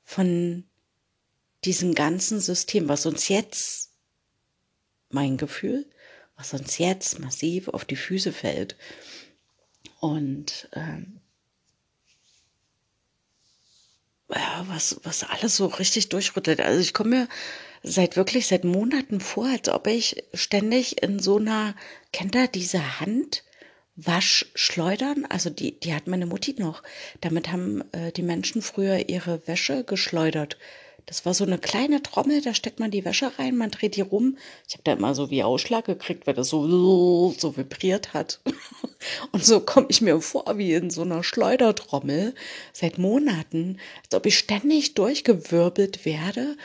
von 0.04 0.64
diesem 1.66 1.94
ganzen 1.94 2.40
System, 2.40 2.90
was 2.90 3.06
uns 3.06 3.28
jetzt, 3.28 3.92
mein 5.10 5.38
Gefühl, 5.38 5.86
was 6.36 6.54
uns 6.54 6.78
jetzt 6.78 7.20
massiv 7.20 7.68
auf 7.68 7.86
die 7.86 7.96
Füße 7.96 8.32
fällt. 8.32 8.76
Und 10.00 10.70
ähm, 10.74 11.20
ja, 14.30 14.66
was, 14.68 15.00
was 15.04 15.24
alles 15.24 15.58
so 15.58 15.66
richtig 15.66 16.10
durchrüttelt. 16.10 16.62
Also 16.62 16.80
ich 16.80 16.94
komme 16.94 17.10
mir 17.10 17.28
seit 17.84 18.16
wirklich 18.16 18.48
seit 18.48 18.64
Monaten 18.64 19.20
vor, 19.20 19.48
als 19.48 19.70
ob 19.70 19.88
ich 19.88 20.24
ständig 20.34 21.02
in 21.02 21.20
so 21.20 21.38
einer, 21.38 21.76
kennt 22.12 22.36
ihr 22.36 22.48
diese 22.48 23.00
Hand? 23.00 23.44
Waschschleudern, 23.96 25.26
also 25.28 25.50
die, 25.50 25.78
die 25.78 25.94
hat 25.94 26.08
meine 26.08 26.26
Mutti 26.26 26.56
noch. 26.58 26.84
Damit 27.20 27.52
haben 27.52 27.84
äh, 27.92 28.14
die 28.14 28.22
Menschen 28.22 28.62
früher 28.62 29.10
ihre 29.10 29.46
Wäsche 29.46 29.84
geschleudert. 29.84 30.58
Das 31.06 31.26
war 31.26 31.34
so 31.34 31.44
eine 31.44 31.58
kleine 31.58 32.04
Trommel, 32.04 32.42
da 32.42 32.54
steckt 32.54 32.80
man 32.80 32.92
die 32.92 33.04
Wäsche 33.04 33.32
rein, 33.40 33.58
man 33.58 33.72
dreht 33.72 33.96
die 33.96 34.02
rum. 34.02 34.38
Ich 34.68 34.76
habe 34.76 34.84
da 34.84 34.94
immer 34.94 35.16
so 35.16 35.32
wie 35.32 35.44
Ausschlag 35.44 35.86
gekriegt, 35.86 36.28
weil 36.28 36.36
das 36.36 36.50
so, 36.50 37.34
so 37.38 37.58
vibriert 37.58 38.14
hat. 38.14 38.40
Und 39.32 39.44
so 39.44 39.60
komme 39.60 39.88
ich 39.90 40.02
mir 40.02 40.22
vor 40.22 40.58
wie 40.58 40.74
in 40.74 40.92
so 40.92 41.02
einer 41.02 41.24
Schleudertrommel 41.24 42.36
seit 42.74 43.00
Monaten, 43.00 43.80
als 44.04 44.14
ob 44.14 44.28
ich 44.28 44.38
ständig 44.38 44.94
durchgewirbelt 44.94 46.06
werde 46.06 46.56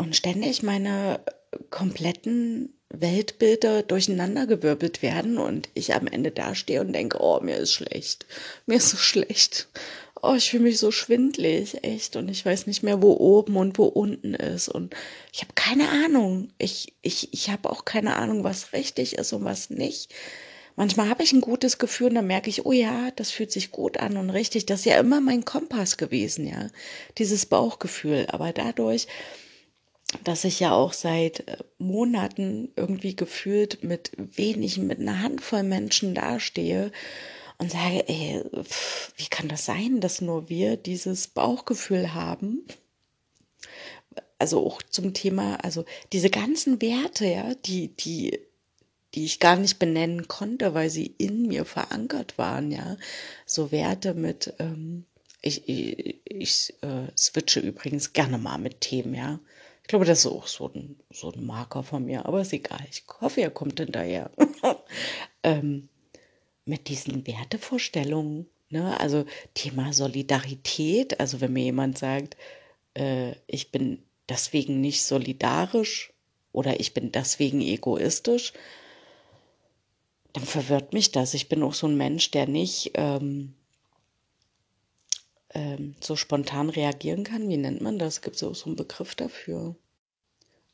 und 0.00 0.16
ständig 0.16 0.62
meine 0.62 1.20
kompletten 1.70 2.74
Weltbilder 2.88 3.82
durcheinandergewirbelt 3.82 5.02
werden 5.02 5.38
und 5.38 5.68
ich 5.74 5.94
am 5.94 6.06
Ende 6.08 6.32
dastehe 6.32 6.80
und 6.80 6.92
denke, 6.92 7.18
oh, 7.20 7.40
mir 7.40 7.56
ist 7.56 7.72
schlecht. 7.72 8.26
Mir 8.66 8.76
ist 8.76 8.90
so 8.90 8.96
schlecht 8.96 9.68
oh, 10.22 10.34
ich 10.34 10.50
fühle 10.50 10.64
mich 10.64 10.78
so 10.78 10.90
schwindlig, 10.90 11.82
echt, 11.82 12.16
und 12.16 12.28
ich 12.28 12.44
weiß 12.44 12.66
nicht 12.66 12.82
mehr, 12.82 13.02
wo 13.02 13.12
oben 13.12 13.56
und 13.56 13.78
wo 13.78 13.84
unten 13.84 14.34
ist. 14.34 14.68
Und 14.68 14.94
ich 15.32 15.40
habe 15.40 15.52
keine 15.54 15.88
Ahnung. 15.88 16.50
Ich, 16.58 16.94
ich, 17.02 17.32
ich 17.32 17.50
habe 17.50 17.70
auch 17.70 17.84
keine 17.84 18.16
Ahnung, 18.16 18.44
was 18.44 18.72
richtig 18.72 19.16
ist 19.16 19.32
und 19.32 19.44
was 19.44 19.70
nicht. 19.70 20.12
Manchmal 20.76 21.08
habe 21.08 21.22
ich 21.22 21.32
ein 21.32 21.40
gutes 21.40 21.78
Gefühl 21.78 22.08
und 22.08 22.14
dann 22.14 22.26
merke 22.26 22.48
ich, 22.48 22.64
oh 22.64 22.72
ja, 22.72 23.10
das 23.16 23.30
fühlt 23.30 23.52
sich 23.52 23.70
gut 23.70 23.98
an 23.98 24.16
und 24.16 24.30
richtig. 24.30 24.66
Das 24.66 24.80
ist 24.80 24.86
ja 24.86 24.98
immer 24.98 25.20
mein 25.20 25.44
Kompass 25.44 25.96
gewesen, 25.96 26.46
ja. 26.46 26.68
Dieses 27.18 27.46
Bauchgefühl. 27.46 28.26
Aber 28.28 28.52
dadurch, 28.52 29.06
dass 30.24 30.44
ich 30.44 30.60
ja 30.60 30.72
auch 30.72 30.92
seit 30.92 31.48
äh, 31.48 31.56
Monaten 31.78 32.72
irgendwie 32.76 33.16
gefühlt 33.16 33.84
mit 33.84 34.12
wenig, 34.16 34.78
mit 34.78 35.00
einer 35.00 35.22
Handvoll 35.22 35.62
Menschen 35.62 36.14
dastehe, 36.14 36.92
und 37.60 37.70
sage, 37.70 38.08
ey, 38.08 38.42
pff, 38.62 39.12
wie 39.16 39.26
kann 39.26 39.48
das 39.48 39.66
sein, 39.66 40.00
dass 40.00 40.22
nur 40.22 40.48
wir 40.48 40.78
dieses 40.78 41.28
Bauchgefühl 41.28 42.14
haben? 42.14 42.66
Also 44.38 44.66
auch 44.66 44.80
zum 44.80 45.12
Thema, 45.12 45.56
also 45.56 45.84
diese 46.14 46.30
ganzen 46.30 46.80
Werte, 46.80 47.26
ja, 47.26 47.54
die, 47.54 47.88
die, 47.88 48.40
die 49.14 49.26
ich 49.26 49.40
gar 49.40 49.56
nicht 49.56 49.78
benennen 49.78 50.26
konnte, 50.26 50.72
weil 50.72 50.88
sie 50.88 51.14
in 51.18 51.48
mir 51.48 51.66
verankert 51.66 52.38
waren, 52.38 52.72
ja. 52.72 52.96
So 53.44 53.70
Werte 53.72 54.14
mit, 54.14 54.54
ähm, 54.58 55.04
ich, 55.42 55.68
ich, 55.68 56.20
ich 56.24 56.74
äh, 56.80 57.08
switche 57.14 57.60
übrigens 57.60 58.14
gerne 58.14 58.38
mal 58.38 58.56
mit 58.56 58.80
Themen, 58.80 59.14
ja. 59.14 59.38
Ich 59.90 59.92
glaube, 59.92 60.04
das 60.04 60.20
ist 60.20 60.26
auch 60.26 60.46
so 60.46 60.70
ein, 60.72 61.00
so 61.10 61.32
ein 61.32 61.44
Marker 61.44 61.82
von 61.82 62.04
mir, 62.04 62.24
aber 62.24 62.42
ist 62.42 62.52
egal. 62.52 62.78
Ich 62.88 63.02
hoffe, 63.20 63.40
er 63.40 63.50
kommt 63.50 63.80
hinterher. 63.80 64.30
ähm, 65.42 65.88
mit 66.64 66.86
diesen 66.86 67.26
Wertevorstellungen. 67.26 68.46
Ne? 68.68 69.00
Also 69.00 69.24
Thema 69.52 69.92
Solidarität. 69.92 71.18
Also 71.18 71.40
wenn 71.40 71.54
mir 71.54 71.64
jemand 71.64 71.98
sagt, 71.98 72.36
äh, 72.94 73.32
ich 73.48 73.72
bin 73.72 74.00
deswegen 74.28 74.80
nicht 74.80 75.02
solidarisch 75.02 76.12
oder 76.52 76.78
ich 76.78 76.94
bin 76.94 77.10
deswegen 77.10 77.60
egoistisch, 77.60 78.52
dann 80.34 80.44
verwirrt 80.44 80.92
mich 80.92 81.10
das. 81.10 81.34
Ich 81.34 81.48
bin 81.48 81.64
auch 81.64 81.74
so 81.74 81.88
ein 81.88 81.96
Mensch, 81.96 82.30
der 82.30 82.46
nicht 82.46 82.92
ähm, 82.94 83.54
ähm, 85.54 85.94
so 86.00 86.16
spontan 86.16 86.70
reagieren 86.70 87.24
kann. 87.24 87.48
Wie 87.48 87.56
nennt 87.56 87.80
man 87.80 87.98
das? 87.98 88.22
Gibt 88.22 88.36
es 88.36 88.42
auch 88.42 88.54
so 88.54 88.66
einen 88.66 88.76
Begriff 88.76 89.14
dafür? 89.14 89.76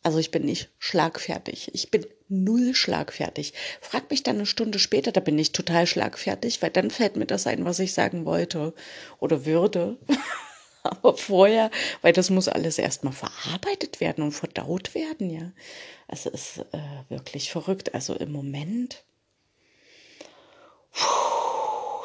Also 0.02 0.18
ich 0.18 0.30
bin 0.30 0.44
nicht 0.44 0.70
schlagfertig. 0.78 1.74
Ich 1.74 1.90
bin 1.90 2.06
null 2.28 2.74
schlagfertig. 2.74 3.54
Frag 3.80 4.08
mich 4.10 4.22
dann 4.22 4.36
eine 4.36 4.46
Stunde 4.46 4.78
später, 4.78 5.10
da 5.10 5.20
bin 5.20 5.36
ich 5.38 5.50
total 5.50 5.86
schlagfertig, 5.86 6.62
weil 6.62 6.70
dann 6.70 6.90
fällt 6.90 7.16
mir 7.16 7.26
das 7.26 7.46
ein, 7.48 7.64
was 7.64 7.80
ich 7.80 7.92
sagen 7.92 8.24
wollte 8.24 8.72
oder 9.18 9.44
würde. 9.44 9.98
Aber 10.84 11.16
vorher, 11.16 11.72
weil 12.02 12.12
das 12.12 12.30
muss 12.30 12.46
alles 12.46 12.78
erstmal 12.78 13.14
verarbeitet 13.14 13.98
werden 13.98 14.22
und 14.22 14.30
verdaut 14.30 14.94
werden, 14.94 15.30
ja. 15.30 15.50
Also 16.06 16.30
es 16.32 16.58
ist 16.58 16.66
äh, 16.72 16.78
wirklich 17.08 17.50
verrückt. 17.50 17.92
Also 17.92 18.14
im 18.14 18.30
Moment, 18.30 19.02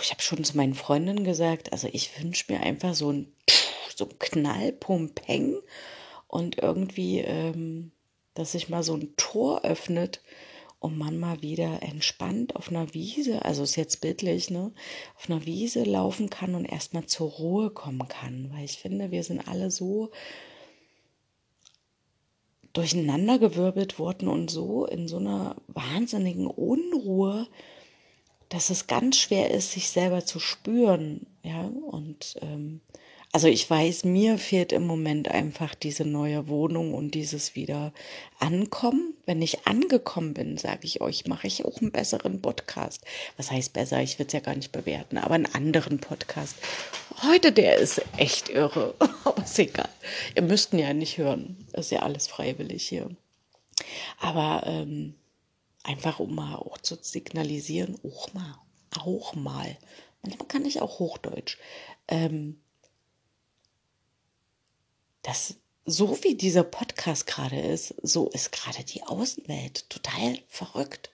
ich 0.01 0.11
habe 0.11 0.21
schon 0.21 0.43
zu 0.43 0.57
meinen 0.57 0.73
Freundinnen 0.73 1.23
gesagt, 1.23 1.71
also 1.71 1.87
ich 1.91 2.19
wünsche 2.19 2.51
mir 2.51 2.61
einfach 2.61 2.93
so 2.93 3.11
ein, 3.11 3.31
so 3.95 4.05
ein 4.05 4.19
Knallpumpeng 4.19 5.57
und 6.27 6.57
irgendwie, 6.57 7.19
ähm, 7.19 7.91
dass 8.33 8.53
sich 8.53 8.69
mal 8.69 8.83
so 8.83 8.95
ein 8.95 9.13
Tor 9.17 9.63
öffnet 9.63 10.21
und 10.79 10.97
man 10.97 11.19
mal 11.19 11.41
wieder 11.43 11.83
entspannt 11.83 12.55
auf 12.55 12.69
einer 12.69 12.93
Wiese, 12.95 13.45
also 13.45 13.61
ist 13.61 13.75
jetzt 13.75 14.01
bildlich, 14.01 14.49
ne, 14.49 14.71
auf 15.15 15.29
einer 15.29 15.45
Wiese 15.45 15.83
laufen 15.83 16.29
kann 16.29 16.55
und 16.55 16.65
erstmal 16.65 17.05
zur 17.05 17.29
Ruhe 17.29 17.69
kommen 17.69 18.07
kann, 18.07 18.49
weil 18.51 18.65
ich 18.65 18.79
finde, 18.79 19.11
wir 19.11 19.23
sind 19.23 19.47
alle 19.47 19.69
so 19.69 20.09
durcheinandergewirbelt 22.73 23.99
worden 23.99 24.27
und 24.27 24.49
so 24.49 24.85
in 24.85 25.07
so 25.07 25.17
einer 25.17 25.55
wahnsinnigen 25.67 26.47
Unruhe, 26.47 27.47
dass 28.51 28.69
es 28.69 28.87
ganz 28.87 29.17
schwer 29.17 29.49
ist, 29.49 29.71
sich 29.71 29.89
selber 29.89 30.25
zu 30.25 30.39
spüren, 30.39 31.25
ja, 31.41 31.71
und 31.89 32.35
ähm, 32.41 32.81
also 33.33 33.47
ich 33.47 33.69
weiß, 33.69 34.03
mir 34.03 34.37
fehlt 34.37 34.73
im 34.73 34.85
Moment 34.85 35.29
einfach 35.29 35.73
diese 35.73 36.03
neue 36.03 36.49
Wohnung 36.49 36.93
und 36.93 37.11
dieses 37.11 37.55
wieder 37.55 37.93
ankommen. 38.39 39.13
Wenn 39.25 39.41
ich 39.41 39.65
angekommen 39.65 40.33
bin, 40.33 40.57
sage 40.57 40.81
ich 40.83 40.99
euch, 40.99 41.25
mache 41.27 41.47
ich 41.47 41.63
auch 41.63 41.79
einen 41.79 41.93
besseren 41.93 42.41
Podcast. 42.41 43.05
Was 43.37 43.49
heißt 43.49 43.71
besser? 43.71 44.01
Ich 44.01 44.19
will 44.19 44.25
es 44.25 44.33
ja 44.33 44.41
gar 44.41 44.55
nicht 44.55 44.73
bewerten, 44.73 45.17
aber 45.17 45.35
einen 45.35 45.45
anderen 45.45 45.99
Podcast. 45.99 46.57
Heute 47.23 47.53
der 47.53 47.77
ist 47.77 48.01
echt 48.17 48.49
irre, 48.49 48.95
aber 49.23 49.43
ist 49.43 49.57
egal. 49.59 49.89
Ihr 50.35 50.41
müsst 50.41 50.73
ihn 50.73 50.79
ja 50.79 50.93
nicht 50.93 51.17
hören. 51.17 51.55
ist 51.71 51.91
ja 51.91 51.99
alles 51.99 52.27
freiwillig 52.27 52.85
hier. 52.85 53.09
Aber 54.19 54.63
ähm, 54.65 55.15
einfach 55.83 56.19
um 56.19 56.35
mal 56.35 56.55
auch 56.55 56.77
zu 56.77 56.97
signalisieren, 57.01 57.99
auch 58.03 58.33
mal, 58.33 58.57
auch 58.97 59.35
mal. 59.35 59.77
Manchmal 60.21 60.47
kann 60.47 60.65
ich 60.65 60.81
auch 60.81 60.99
Hochdeutsch. 60.99 61.57
Ähm, 62.07 62.61
dass 65.23 65.55
so 65.85 66.23
wie 66.23 66.35
dieser 66.35 66.63
Podcast 66.63 67.27
gerade 67.27 67.59
ist, 67.59 67.95
so 68.01 68.29
ist 68.29 68.51
gerade 68.51 68.83
die 68.83 69.03
Außenwelt 69.03 69.89
total 69.89 70.37
verrückt, 70.47 71.11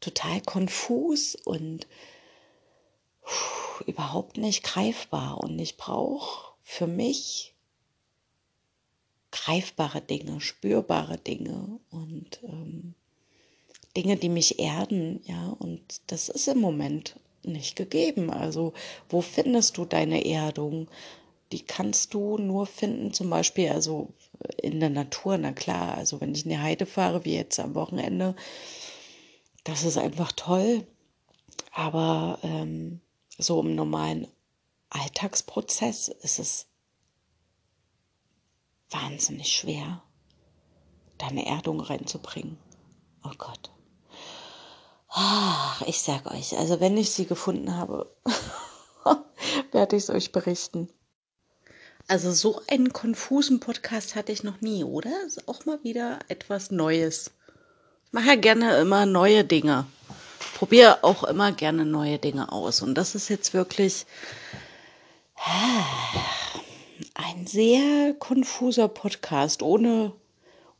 total 0.00 0.40
konfus 0.40 1.34
und 1.34 1.86
überhaupt 3.86 4.36
nicht 4.36 4.62
greifbar. 4.62 5.38
Und 5.38 5.58
ich 5.58 5.76
brauche 5.76 6.54
für 6.62 6.86
mich 6.86 7.54
greifbare 9.30 10.00
Dinge, 10.00 10.40
spürbare 10.40 11.18
Dinge 11.18 11.80
und 11.90 12.40
ähm, 12.44 12.94
Dinge, 13.96 14.16
die 14.16 14.28
mich 14.28 14.58
erden, 14.58 15.20
ja, 15.24 15.54
und 15.58 16.00
das 16.08 16.28
ist 16.28 16.48
im 16.48 16.60
Moment 16.60 17.18
nicht 17.44 17.76
gegeben. 17.76 18.30
Also, 18.30 18.72
wo 19.08 19.20
findest 19.20 19.76
du 19.76 19.84
deine 19.84 20.24
Erdung? 20.26 20.88
Die 21.52 21.62
kannst 21.62 22.14
du 22.14 22.38
nur 22.38 22.66
finden, 22.66 23.12
zum 23.12 23.30
Beispiel, 23.30 23.68
also 23.68 24.12
in 24.60 24.80
der 24.80 24.90
Natur, 24.90 25.38
na 25.38 25.52
klar, 25.52 25.96
also 25.96 26.20
wenn 26.20 26.34
ich 26.34 26.44
in 26.44 26.50
die 26.50 26.58
Heide 26.58 26.86
fahre, 26.86 27.24
wie 27.24 27.34
jetzt 27.34 27.60
am 27.60 27.74
Wochenende, 27.74 28.34
das 29.62 29.84
ist 29.84 29.98
einfach 29.98 30.32
toll. 30.32 30.86
Aber 31.72 32.38
ähm, 32.42 33.00
so 33.38 33.60
im 33.60 33.74
normalen 33.74 34.26
Alltagsprozess 34.90 36.08
ist 36.08 36.38
es 36.38 36.66
wahnsinnig 38.90 39.48
schwer, 39.48 40.02
deine 41.18 41.46
Erdung 41.46 41.80
reinzubringen. 41.80 42.58
Oh 43.24 43.32
Gott. 43.36 43.70
Ach, 45.16 45.80
ich 45.86 46.02
sag 46.02 46.26
euch, 46.26 46.58
also 46.58 46.80
wenn 46.80 46.96
ich 46.96 47.12
sie 47.12 47.24
gefunden 47.24 47.76
habe, 47.76 48.12
werde 49.70 49.94
ich 49.94 50.02
es 50.02 50.10
euch 50.10 50.32
berichten. 50.32 50.88
Also 52.08 52.32
so 52.32 52.60
einen 52.66 52.92
konfusen 52.92 53.60
Podcast 53.60 54.16
hatte 54.16 54.32
ich 54.32 54.42
noch 54.42 54.60
nie, 54.60 54.82
oder? 54.82 55.12
Ist 55.24 55.46
auch 55.46 55.66
mal 55.66 55.78
wieder 55.84 56.18
etwas 56.26 56.72
Neues. 56.72 57.30
Ich 58.06 58.12
mache 58.12 58.26
ja 58.26 58.34
gerne 58.34 58.78
immer 58.78 59.06
neue 59.06 59.44
Dinge. 59.44 59.86
Probiere 60.54 61.04
auch 61.04 61.22
immer 61.22 61.52
gerne 61.52 61.84
neue 61.84 62.18
Dinge 62.18 62.50
aus. 62.50 62.82
Und 62.82 62.96
das 62.96 63.14
ist 63.14 63.28
jetzt 63.28 63.54
wirklich 63.54 64.06
ein 67.14 67.46
sehr 67.46 68.14
konfuser 68.14 68.88
Podcast 68.88 69.62
ohne, 69.62 70.12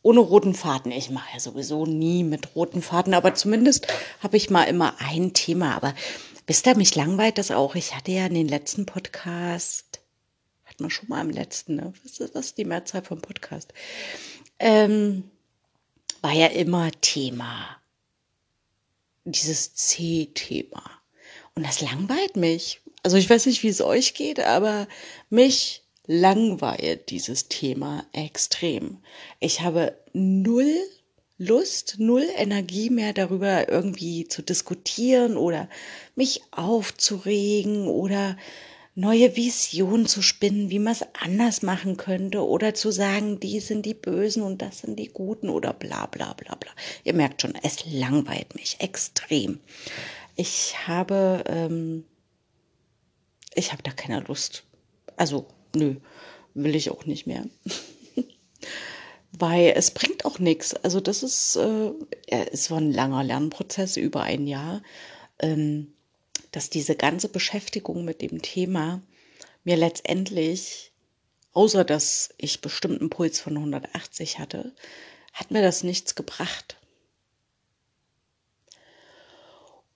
ohne 0.05 0.21
roten 0.21 0.55
Faden. 0.55 0.93
Ich 0.93 1.11
mache 1.11 1.31
ja 1.33 1.41
sowieso 1.41 1.87
nie 1.87 2.25
mit 2.25 2.55
roten 2.55 2.83
Faden, 2.83 3.15
aber 3.15 3.35
zumindest 3.35 3.89
habe 4.23 4.37
ich 4.37 4.51
mal 4.51 4.65
immer 4.65 4.95
ein 5.01 5.33
Thema. 5.33 5.75
Aber 5.75 5.95
bis 6.47 6.63
da 6.63 6.75
mich 6.75 6.95
langweilt 6.95 7.39
das 7.39 7.51
auch. 7.51 7.75
Ich 7.75 7.97
hatte 7.97 8.13
ja 8.13 8.27
in 8.27 8.35
den 8.35 8.47
letzten 8.47 8.85
Podcast, 8.85 10.01
hat 10.67 10.79
man 10.79 10.91
schon 10.91 11.09
mal 11.09 11.23
im 11.23 11.31
letzten, 11.31 11.77
ne? 11.77 11.95
Was 12.05 12.21
ist 12.21 12.35
das? 12.35 12.55
Die 12.55 12.67
Mehrzahl 12.67 13.03
vom 13.03 13.23
Podcast. 13.23 13.73
Ähm, 14.59 15.25
war 16.21 16.33
ja 16.33 16.49
immer 16.49 16.91
Thema. 17.01 17.79
Dieses 19.25 19.75
C-Thema. 19.75 20.83
Und 21.55 21.65
das 21.67 21.81
langweilt 21.81 22.37
mich. 22.37 22.83
Also 23.03 23.17
ich 23.17 23.31
weiß 23.31 23.47
nicht, 23.47 23.63
wie 23.63 23.69
es 23.69 23.81
euch 23.81 24.13
geht, 24.13 24.41
aber 24.41 24.87
mich 25.31 25.84
langweilt 26.07 27.11
dieses 27.11 27.49
Thema 27.49 28.05
extrem. 28.13 28.99
Ich 29.41 29.63
habe 29.63 29.97
null 30.13 30.77
Lust, 31.37 31.97
null 31.99 32.27
Energie 32.37 32.91
mehr 32.91 33.13
darüber 33.13 33.69
irgendwie 33.69 34.29
zu 34.29 34.41
diskutieren 34.43 35.37
oder 35.37 35.69
mich 36.15 36.43
aufzuregen 36.53 37.89
oder 37.89 38.37
neue 38.95 39.35
Visionen 39.35 40.07
zu 40.07 40.23
spinnen, 40.23 40.71
wie 40.71 40.79
man 40.79 40.93
es 40.93 41.05
anders 41.21 41.63
machen 41.63 41.97
könnte 41.97 42.47
oder 42.47 42.75
zu 42.75 42.93
sagen, 42.93 43.41
die 43.41 43.59
sind 43.59 43.85
die 43.85 43.95
Bösen 43.95 44.43
und 44.45 44.63
das 44.63 44.79
sind 44.79 44.97
die 44.97 45.09
Guten 45.09 45.49
oder 45.49 45.73
bla 45.73 46.07
bla 46.07 46.35
bla 46.35 46.55
bla. 46.55 46.71
Ihr 47.03 47.15
merkt 47.15 47.43
schon, 47.43 47.55
es 47.63 47.85
langweilt 47.85 48.55
mich 48.55 48.77
extrem. 48.79 49.59
Ich 50.37 50.87
habe, 50.87 51.43
ähm, 51.49 52.05
ich 53.55 53.73
habe 53.73 53.83
da 53.83 53.91
keine 53.91 54.21
Lust. 54.21 54.63
Also 55.17 55.49
nö, 55.75 55.97
will 56.55 56.75
ich 56.75 56.91
auch 56.91 57.05
nicht 57.05 57.27
mehr. 57.27 57.47
Weil 59.33 59.73
es 59.77 59.91
bringt 59.91 60.25
auch 60.25 60.39
nichts. 60.39 60.75
Also 60.75 61.01
das 61.01 61.23
ist, 61.23 61.57
äh, 61.57 61.93
es 62.29 62.71
war 62.71 62.79
ein 62.79 62.93
langer 62.93 63.25
Lernprozess 63.25 63.97
über 63.97 64.23
ein 64.23 64.47
Jahr, 64.47 64.83
ähm, 65.41 65.93
dass 66.53 66.71
diese 66.71 66.95
ganze 66.95 67.29
Beschäftigung 67.29 68.05
mit 68.05 68.23
dem 68.23 68.41
Thema 68.43 69.03
mir 69.65 69.77
letztendlich, 69.77 70.93
außer 71.53 71.85
dass 71.85 72.33
ich 72.39 72.61
bestimmten 72.61 73.11
Puls 73.11 73.41
von 73.41 73.57
180 73.57 74.39
hatte, 74.39 74.73
hat 75.33 75.51
mir 75.51 75.63
das 75.63 75.83
nichts 75.83 76.15
gebracht. 76.15 76.77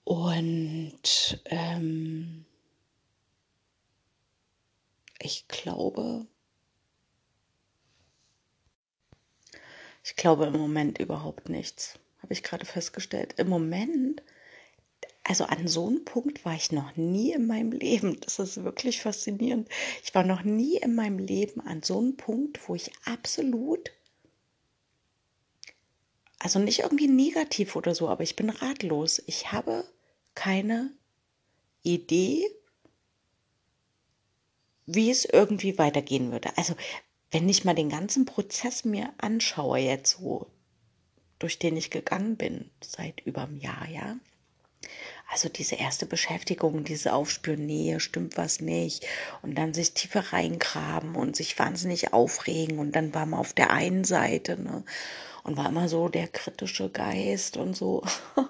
Und 0.03 1.39
ähm, 1.45 2.45
ich 5.21 5.47
glaube, 5.47 6.25
ich 10.03 10.15
glaube 10.15 10.45
im 10.45 10.53
Moment 10.53 10.97
überhaupt 10.99 11.49
nichts. 11.49 11.99
Habe 12.21 12.33
ich 12.33 12.43
gerade 12.43 12.65
festgestellt. 12.65 13.35
Im 13.37 13.47
Moment, 13.49 14.21
also 15.23 15.45
an 15.45 15.67
so 15.67 15.87
einem 15.87 16.05
Punkt 16.05 16.43
war 16.45 16.55
ich 16.55 16.71
noch 16.71 16.95
nie 16.97 17.31
in 17.33 17.47
meinem 17.47 17.71
Leben. 17.71 18.19
Das 18.21 18.39
ist 18.39 18.63
wirklich 18.63 19.01
faszinierend. 19.01 19.69
Ich 20.03 20.15
war 20.15 20.23
noch 20.23 20.43
nie 20.43 20.77
in 20.77 20.95
meinem 20.95 21.19
Leben 21.19 21.61
an 21.61 21.83
so 21.83 21.99
einem 21.99 22.17
Punkt, 22.17 22.67
wo 22.67 22.75
ich 22.75 22.91
absolut, 23.05 23.91
also 26.39 26.59
nicht 26.59 26.79
irgendwie 26.79 27.07
negativ 27.07 27.75
oder 27.75 27.93
so, 27.93 28.07
aber 28.09 28.23
ich 28.23 28.35
bin 28.35 28.49
ratlos. 28.49 29.21
Ich 29.27 29.51
habe 29.51 29.85
keine 30.35 30.91
Idee, 31.83 32.49
wie 34.95 35.11
es 35.11 35.25
irgendwie 35.25 35.77
weitergehen 35.77 36.31
würde. 36.31 36.49
Also 36.57 36.75
wenn 37.31 37.47
ich 37.47 37.63
mal 37.63 37.75
den 37.75 37.89
ganzen 37.89 38.25
Prozess 38.25 38.85
mir 38.85 39.13
anschaue, 39.17 39.79
jetzt 39.79 40.17
so, 40.19 40.47
durch 41.37 41.59
den 41.59 41.77
ich 41.77 41.91
gegangen 41.91 42.35
bin, 42.37 42.69
seit 42.81 43.21
über 43.21 43.43
einem 43.43 43.57
Jahr, 43.57 43.87
ja. 43.87 44.17
Also 45.31 45.47
diese 45.47 45.75
erste 45.75 46.07
Beschäftigung, 46.07 46.83
diese 46.83 47.13
Aufspüren, 47.13 47.65
nee, 47.65 47.99
stimmt 47.99 48.35
was 48.35 48.61
nicht. 48.61 49.05
Und 49.43 49.55
dann 49.55 49.75
sich 49.75 49.93
tiefer 49.93 50.33
reingraben 50.33 51.15
und 51.15 51.35
sich 51.35 51.59
wahnsinnig 51.59 52.13
aufregen. 52.13 52.79
Und 52.79 52.95
dann 52.95 53.13
war 53.13 53.27
man 53.27 53.39
auf 53.39 53.53
der 53.53 53.69
einen 53.71 54.03
Seite, 54.03 54.59
ne? 54.59 54.83
Und 55.43 55.55
war 55.55 55.69
immer 55.69 55.87
so 55.87 56.09
der 56.09 56.27
kritische 56.27 56.89
Geist 56.89 57.57
und 57.57 57.75
so. 57.75 58.03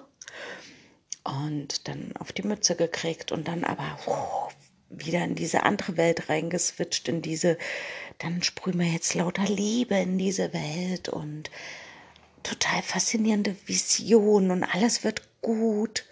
Und 1.22 1.86
dann 1.86 2.14
auf 2.18 2.32
die 2.32 2.42
Mütze 2.42 2.76
gekriegt 2.76 3.30
und 3.30 3.46
dann 3.46 3.62
aber 3.62 3.98
wieder 4.90 5.24
in 5.24 5.36
diese 5.36 5.62
andere 5.62 5.96
Welt 5.96 6.28
reingeswitcht, 6.28 7.08
in 7.08 7.22
diese, 7.22 7.56
dann 8.18 8.42
sprühen 8.42 8.78
wir 8.78 8.86
jetzt 8.86 9.14
lauter 9.14 9.44
Liebe 9.44 9.94
in 9.94 10.18
diese 10.18 10.52
Welt 10.52 11.08
und 11.08 11.50
total 12.42 12.82
faszinierende 12.82 13.56
Visionen 13.66 14.50
und 14.50 14.64
alles 14.64 15.04
wird 15.04 15.22
gut. 15.40 16.04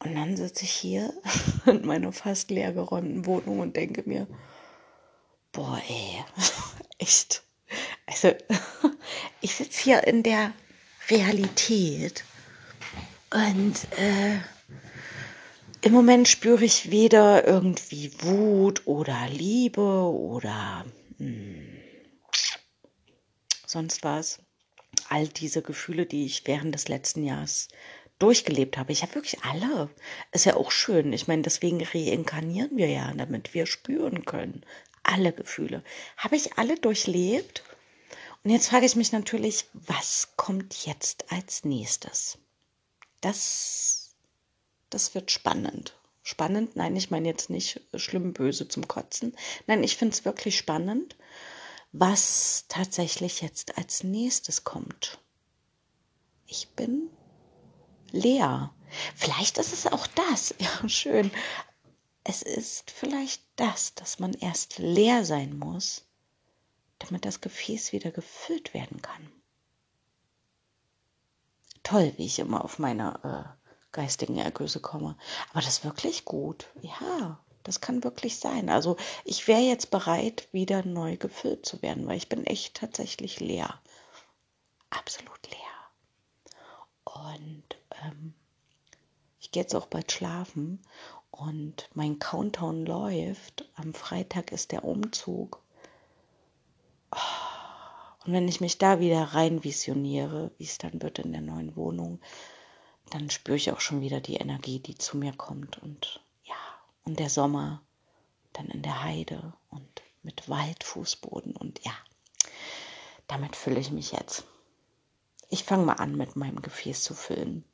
Und 0.00 0.14
dann 0.14 0.36
sitze 0.36 0.64
ich 0.64 0.72
hier 0.72 1.14
in 1.66 1.86
meiner 1.86 2.12
fast 2.12 2.50
leergeräumten 2.50 3.24
Wohnung 3.26 3.60
und 3.60 3.76
denke 3.76 4.02
mir, 4.06 4.26
boah, 5.52 5.80
ey, 5.88 6.24
echt. 6.98 7.42
Also, 8.06 8.34
ich 9.40 9.54
sitze 9.54 9.82
hier 9.82 10.06
in 10.06 10.22
der 10.22 10.52
Realität 11.08 12.24
und 13.30 13.74
äh, 13.98 14.38
im 15.84 15.92
Moment 15.92 16.28
spüre 16.28 16.64
ich 16.64 16.90
weder 16.90 17.46
irgendwie 17.46 18.10
Wut 18.22 18.86
oder 18.86 19.28
Liebe 19.28 19.82
oder 19.82 20.86
mh, 21.18 21.26
hm, 21.26 21.80
sonst 23.66 24.02
was. 24.02 24.38
All 25.10 25.28
diese 25.28 25.60
Gefühle, 25.60 26.06
die 26.06 26.24
ich 26.24 26.46
während 26.46 26.74
des 26.74 26.88
letzten 26.88 27.22
Jahres 27.22 27.68
durchgelebt 28.18 28.78
habe. 28.78 28.92
Ich 28.92 29.02
habe 29.02 29.14
wirklich 29.16 29.42
alle. 29.42 29.90
Ist 30.32 30.46
ja 30.46 30.56
auch 30.56 30.70
schön. 30.70 31.12
Ich 31.12 31.28
meine, 31.28 31.42
deswegen 31.42 31.82
reinkarnieren 31.84 32.78
wir 32.78 32.88
ja, 32.88 33.12
damit 33.12 33.52
wir 33.52 33.66
spüren 33.66 34.24
können. 34.24 34.64
Alle 35.02 35.32
Gefühle. 35.32 35.84
Habe 36.16 36.36
ich 36.36 36.56
alle 36.56 36.76
durchlebt? 36.76 37.62
Und 38.42 38.50
jetzt 38.50 38.68
frage 38.68 38.86
ich 38.86 38.96
mich 38.96 39.12
natürlich, 39.12 39.66
was 39.74 40.28
kommt 40.36 40.86
jetzt 40.86 41.30
als 41.30 41.64
nächstes? 41.64 42.38
Das 43.20 44.03
das 44.94 45.14
wird 45.14 45.32
spannend. 45.32 45.96
Spannend, 46.22 46.76
nein, 46.76 46.94
ich 46.96 47.10
meine 47.10 47.28
jetzt 47.28 47.50
nicht 47.50 47.80
schlimm 47.96 48.32
böse 48.32 48.68
zum 48.68 48.88
Kotzen. 48.88 49.36
Nein, 49.66 49.82
ich 49.82 49.96
finde 49.96 50.14
es 50.14 50.24
wirklich 50.24 50.56
spannend, 50.56 51.16
was 51.92 52.64
tatsächlich 52.68 53.42
jetzt 53.42 53.76
als 53.76 54.04
nächstes 54.04 54.64
kommt. 54.64 55.18
Ich 56.46 56.68
bin 56.70 57.10
leer. 58.12 58.72
Vielleicht 59.16 59.58
ist 59.58 59.72
es 59.72 59.86
auch 59.86 60.06
das. 60.06 60.54
Ja, 60.60 60.88
schön. 60.88 61.30
Es 62.22 62.42
ist 62.42 62.90
vielleicht 62.90 63.42
das, 63.56 63.94
dass 63.94 64.18
man 64.18 64.32
erst 64.32 64.78
leer 64.78 65.24
sein 65.24 65.58
muss, 65.58 66.06
damit 67.00 67.24
das 67.26 67.40
Gefäß 67.40 67.92
wieder 67.92 68.12
gefüllt 68.12 68.72
werden 68.72 69.02
kann. 69.02 69.32
Toll, 71.82 72.14
wie 72.16 72.24
ich 72.24 72.38
immer 72.38 72.64
auf 72.64 72.78
meiner 72.78 73.56
äh, 73.60 73.63
geistigen 73.94 74.36
Ergüsse 74.36 74.80
komme. 74.80 75.16
Aber 75.50 75.60
das 75.60 75.68
ist 75.68 75.84
wirklich 75.84 76.26
gut. 76.26 76.66
Ja, 76.82 77.38
Das 77.62 77.80
kann 77.80 78.04
wirklich 78.04 78.38
sein. 78.38 78.68
Also 78.68 78.98
ich 79.24 79.48
wäre 79.48 79.62
jetzt 79.62 79.90
bereit, 79.90 80.48
wieder 80.52 80.84
neu 80.84 81.16
gefüllt 81.16 81.64
zu 81.64 81.80
werden, 81.80 82.06
weil 82.06 82.18
ich 82.18 82.28
bin 82.28 82.44
echt 82.44 82.76
tatsächlich 82.76 83.40
leer. 83.40 83.80
Absolut 84.90 85.40
leer. 85.50 85.74
Und 87.04 87.64
ähm, 88.02 88.34
ich 89.40 89.50
gehe 89.50 89.62
jetzt 89.62 89.74
auch 89.74 89.86
bald 89.86 90.12
schlafen 90.12 90.82
und 91.30 91.88
mein 91.94 92.18
Countdown 92.18 92.84
läuft. 92.84 93.68
Am 93.76 93.94
Freitag 93.94 94.52
ist 94.52 94.72
der 94.72 94.84
Umzug. 94.84 95.62
Und 98.26 98.32
wenn 98.32 98.48
ich 98.48 98.60
mich 98.60 98.78
da 98.78 99.00
wieder 99.00 99.22
rein 99.22 99.64
visioniere, 99.64 100.50
wie 100.58 100.64
es 100.64 100.78
dann 100.78 101.00
wird 101.02 101.18
in 101.18 101.32
der 101.32 101.40
neuen 101.42 101.76
Wohnung, 101.76 102.20
dann 103.14 103.30
spüre 103.30 103.56
ich 103.56 103.70
auch 103.70 103.78
schon 103.78 104.00
wieder 104.00 104.20
die 104.20 104.38
Energie, 104.38 104.80
die 104.80 104.98
zu 104.98 105.16
mir 105.16 105.32
kommt. 105.32 105.80
Und 105.80 106.20
ja, 106.46 106.56
und 107.04 107.20
der 107.20 107.30
Sommer 107.30 107.80
dann 108.52 108.66
in 108.66 108.82
der 108.82 109.04
Heide 109.04 109.52
und 109.70 110.02
mit 110.24 110.48
Waldfußboden. 110.48 111.54
Und 111.54 111.78
ja, 111.84 111.92
damit 113.28 113.54
fülle 113.54 113.78
ich 113.78 113.92
mich 113.92 114.10
jetzt. 114.10 114.42
Ich 115.48 115.62
fange 115.62 115.84
mal 115.84 115.92
an, 115.92 116.16
mit 116.16 116.34
meinem 116.34 116.60
Gefäß 116.60 117.04
zu 117.04 117.14
füllen. 117.14 117.64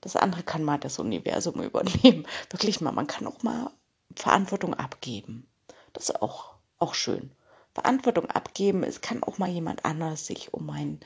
Das 0.00 0.16
andere 0.16 0.42
kann 0.42 0.64
mal 0.64 0.78
das 0.78 0.98
Universum 0.98 1.62
übernehmen. 1.62 2.26
Wirklich 2.50 2.80
mal, 2.80 2.92
man 2.92 3.06
kann 3.06 3.26
auch 3.26 3.42
mal 3.42 3.70
Verantwortung 4.16 4.72
abgeben. 4.72 5.46
Das 5.92 6.08
ist 6.08 6.22
auch, 6.22 6.54
auch 6.78 6.94
schön. 6.94 7.30
Verantwortung 7.74 8.30
abgeben, 8.30 8.84
es 8.84 9.02
kann 9.02 9.22
auch 9.22 9.36
mal 9.36 9.50
jemand 9.50 9.84
anderes 9.84 10.24
sich 10.24 10.54
um 10.54 10.64
mein, 10.64 11.00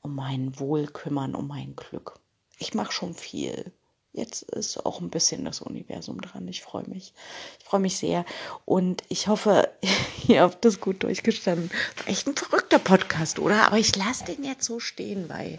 um 0.00 0.16
mein 0.16 0.58
Wohl 0.58 0.88
kümmern, 0.88 1.36
um 1.36 1.46
mein 1.46 1.76
Glück. 1.76 2.18
Ich 2.58 2.74
mache 2.74 2.92
schon 2.92 3.14
viel. 3.14 3.72
Jetzt 4.14 4.42
ist 4.42 4.86
auch 4.86 5.00
ein 5.00 5.10
bisschen 5.10 5.44
das 5.44 5.60
Universum 5.60 6.20
dran. 6.20 6.46
Ich 6.46 6.62
freue 6.62 6.88
mich. 6.88 7.12
Ich 7.58 7.64
freue 7.64 7.80
mich 7.80 7.98
sehr. 7.98 8.24
Und 8.64 9.02
ich 9.08 9.26
hoffe, 9.26 9.68
ihr 10.28 10.42
habt 10.42 10.64
das 10.64 10.80
gut 10.80 11.02
durchgestanden. 11.02 11.68
Echt 12.06 12.28
ein 12.28 12.36
verrückter 12.36 12.78
Podcast, 12.78 13.40
oder? 13.40 13.66
Aber 13.66 13.78
ich 13.78 13.96
lasse 13.96 14.24
den 14.24 14.44
jetzt 14.44 14.64
so 14.64 14.78
stehen, 14.78 15.28
weil 15.28 15.58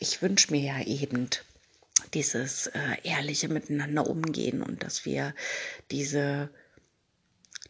ich 0.00 0.20
wünsche 0.20 0.50
mir 0.50 0.60
ja 0.60 0.80
eben 0.84 1.30
dieses 2.12 2.66
äh, 2.66 2.96
ehrliche 3.04 3.48
Miteinander 3.48 4.08
umgehen 4.08 4.62
und 4.62 4.82
dass 4.82 5.04
wir 5.04 5.32
diese, 5.92 6.50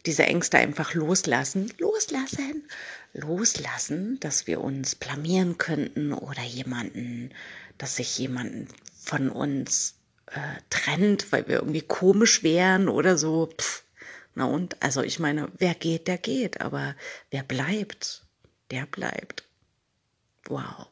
diese 0.07 0.23
Ängste 0.23 0.57
einfach 0.57 0.95
loslassen. 0.95 1.71
Loslassen. 1.77 2.67
Loslassen, 3.13 4.19
dass 4.19 4.47
wir 4.47 4.61
uns 4.61 4.95
blamieren 4.95 5.59
könnten 5.59 6.11
oder 6.11 6.41
jemanden, 6.41 7.31
dass 7.77 7.97
sich 7.97 8.17
jemanden 8.17 8.67
von 9.03 9.29
uns 9.29 9.95
äh, 10.27 10.39
trennt, 10.69 11.31
weil 11.31 11.47
wir 11.47 11.57
irgendwie 11.57 11.81
komisch 11.81 12.43
wären 12.43 12.89
oder 12.89 13.17
so. 13.17 13.47
Pff, 13.47 13.83
na 14.35 14.45
und? 14.45 14.81
Also 14.81 15.01
ich 15.01 15.19
meine, 15.19 15.51
wer 15.57 15.75
geht, 15.75 16.07
der 16.07 16.17
geht, 16.17 16.61
aber 16.61 16.95
wer 17.29 17.43
bleibt, 17.43 18.25
der 18.71 18.85
bleibt. 18.85 19.43
Wow. 20.45 20.87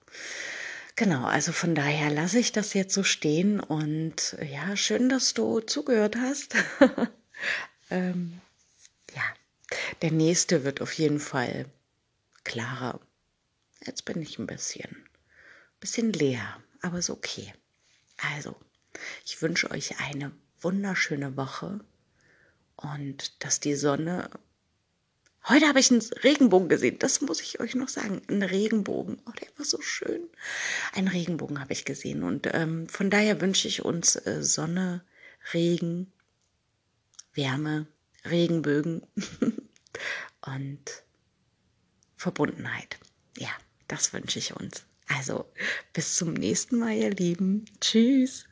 Genau, 0.96 1.26
also 1.26 1.52
von 1.52 1.74
daher 1.74 2.12
lasse 2.12 2.40
ich 2.40 2.52
das 2.52 2.74
jetzt 2.74 2.94
so 2.94 3.04
stehen 3.04 3.60
und 3.60 4.38
ja, 4.52 4.76
schön, 4.76 5.10
dass 5.10 5.34
du 5.34 5.60
zugehört 5.60 6.16
hast. 6.16 6.56
ähm, 7.90 8.40
ja, 9.16 9.24
der 10.02 10.12
nächste 10.12 10.64
wird 10.64 10.82
auf 10.82 10.94
jeden 10.94 11.20
Fall 11.20 11.66
klarer. 12.44 13.00
Jetzt 13.84 14.06
bin 14.06 14.22
ich 14.22 14.38
ein 14.38 14.46
bisschen, 14.46 14.96
bisschen 15.80 16.14
leer, 16.14 16.62
aber 16.82 17.00
ist 17.00 17.10
okay. 17.10 17.54
Also, 18.36 18.56
ich 19.26 19.42
wünsche 19.42 19.72
euch 19.72 20.00
eine 20.00 20.32
wunderschöne 20.62 21.38
Woche 21.38 21.80
und 22.76 23.44
dass 23.44 23.60
die 23.60 23.76
Sonne. 23.76 24.30
Heute 25.48 25.68
habe 25.68 25.80
ich 25.80 25.90
einen 25.90 26.02
Regenbogen 26.24 26.70
gesehen, 26.70 27.00
das 27.00 27.22
muss 27.22 27.42
ich 27.42 27.60
euch 27.60 27.74
noch 27.74 27.90
sagen. 27.90 28.22
Ein 28.30 28.44
Regenbogen. 28.44 29.20
Oh, 29.26 29.32
der 29.32 29.48
war 29.58 29.66
so 29.66 29.82
schön. 29.82 30.30
Ein 30.94 31.08
Regenbogen 31.08 31.60
habe 31.60 31.74
ich 31.74 31.84
gesehen. 31.84 32.22
Und 32.22 32.48
ähm, 32.54 32.88
von 32.88 33.10
daher 33.10 33.42
wünsche 33.42 33.68
ich 33.68 33.84
uns 33.84 34.16
äh, 34.18 34.44
Sonne, 34.44 35.04
Regen, 35.54 36.12
Wärme, 37.34 37.88
Regenbögen 38.24 39.02
und 40.46 41.04
Verbundenheit. 42.18 43.00
Ja, 43.36 43.50
das 43.88 44.14
wünsche 44.14 44.38
ich 44.38 44.56
uns. 44.56 44.84
Also, 45.16 45.46
bis 45.94 46.16
zum 46.16 46.34
nächsten 46.34 46.80
Mal, 46.80 46.94
ihr 46.94 47.12
Lieben. 47.12 47.66
Tschüss. 47.80 48.46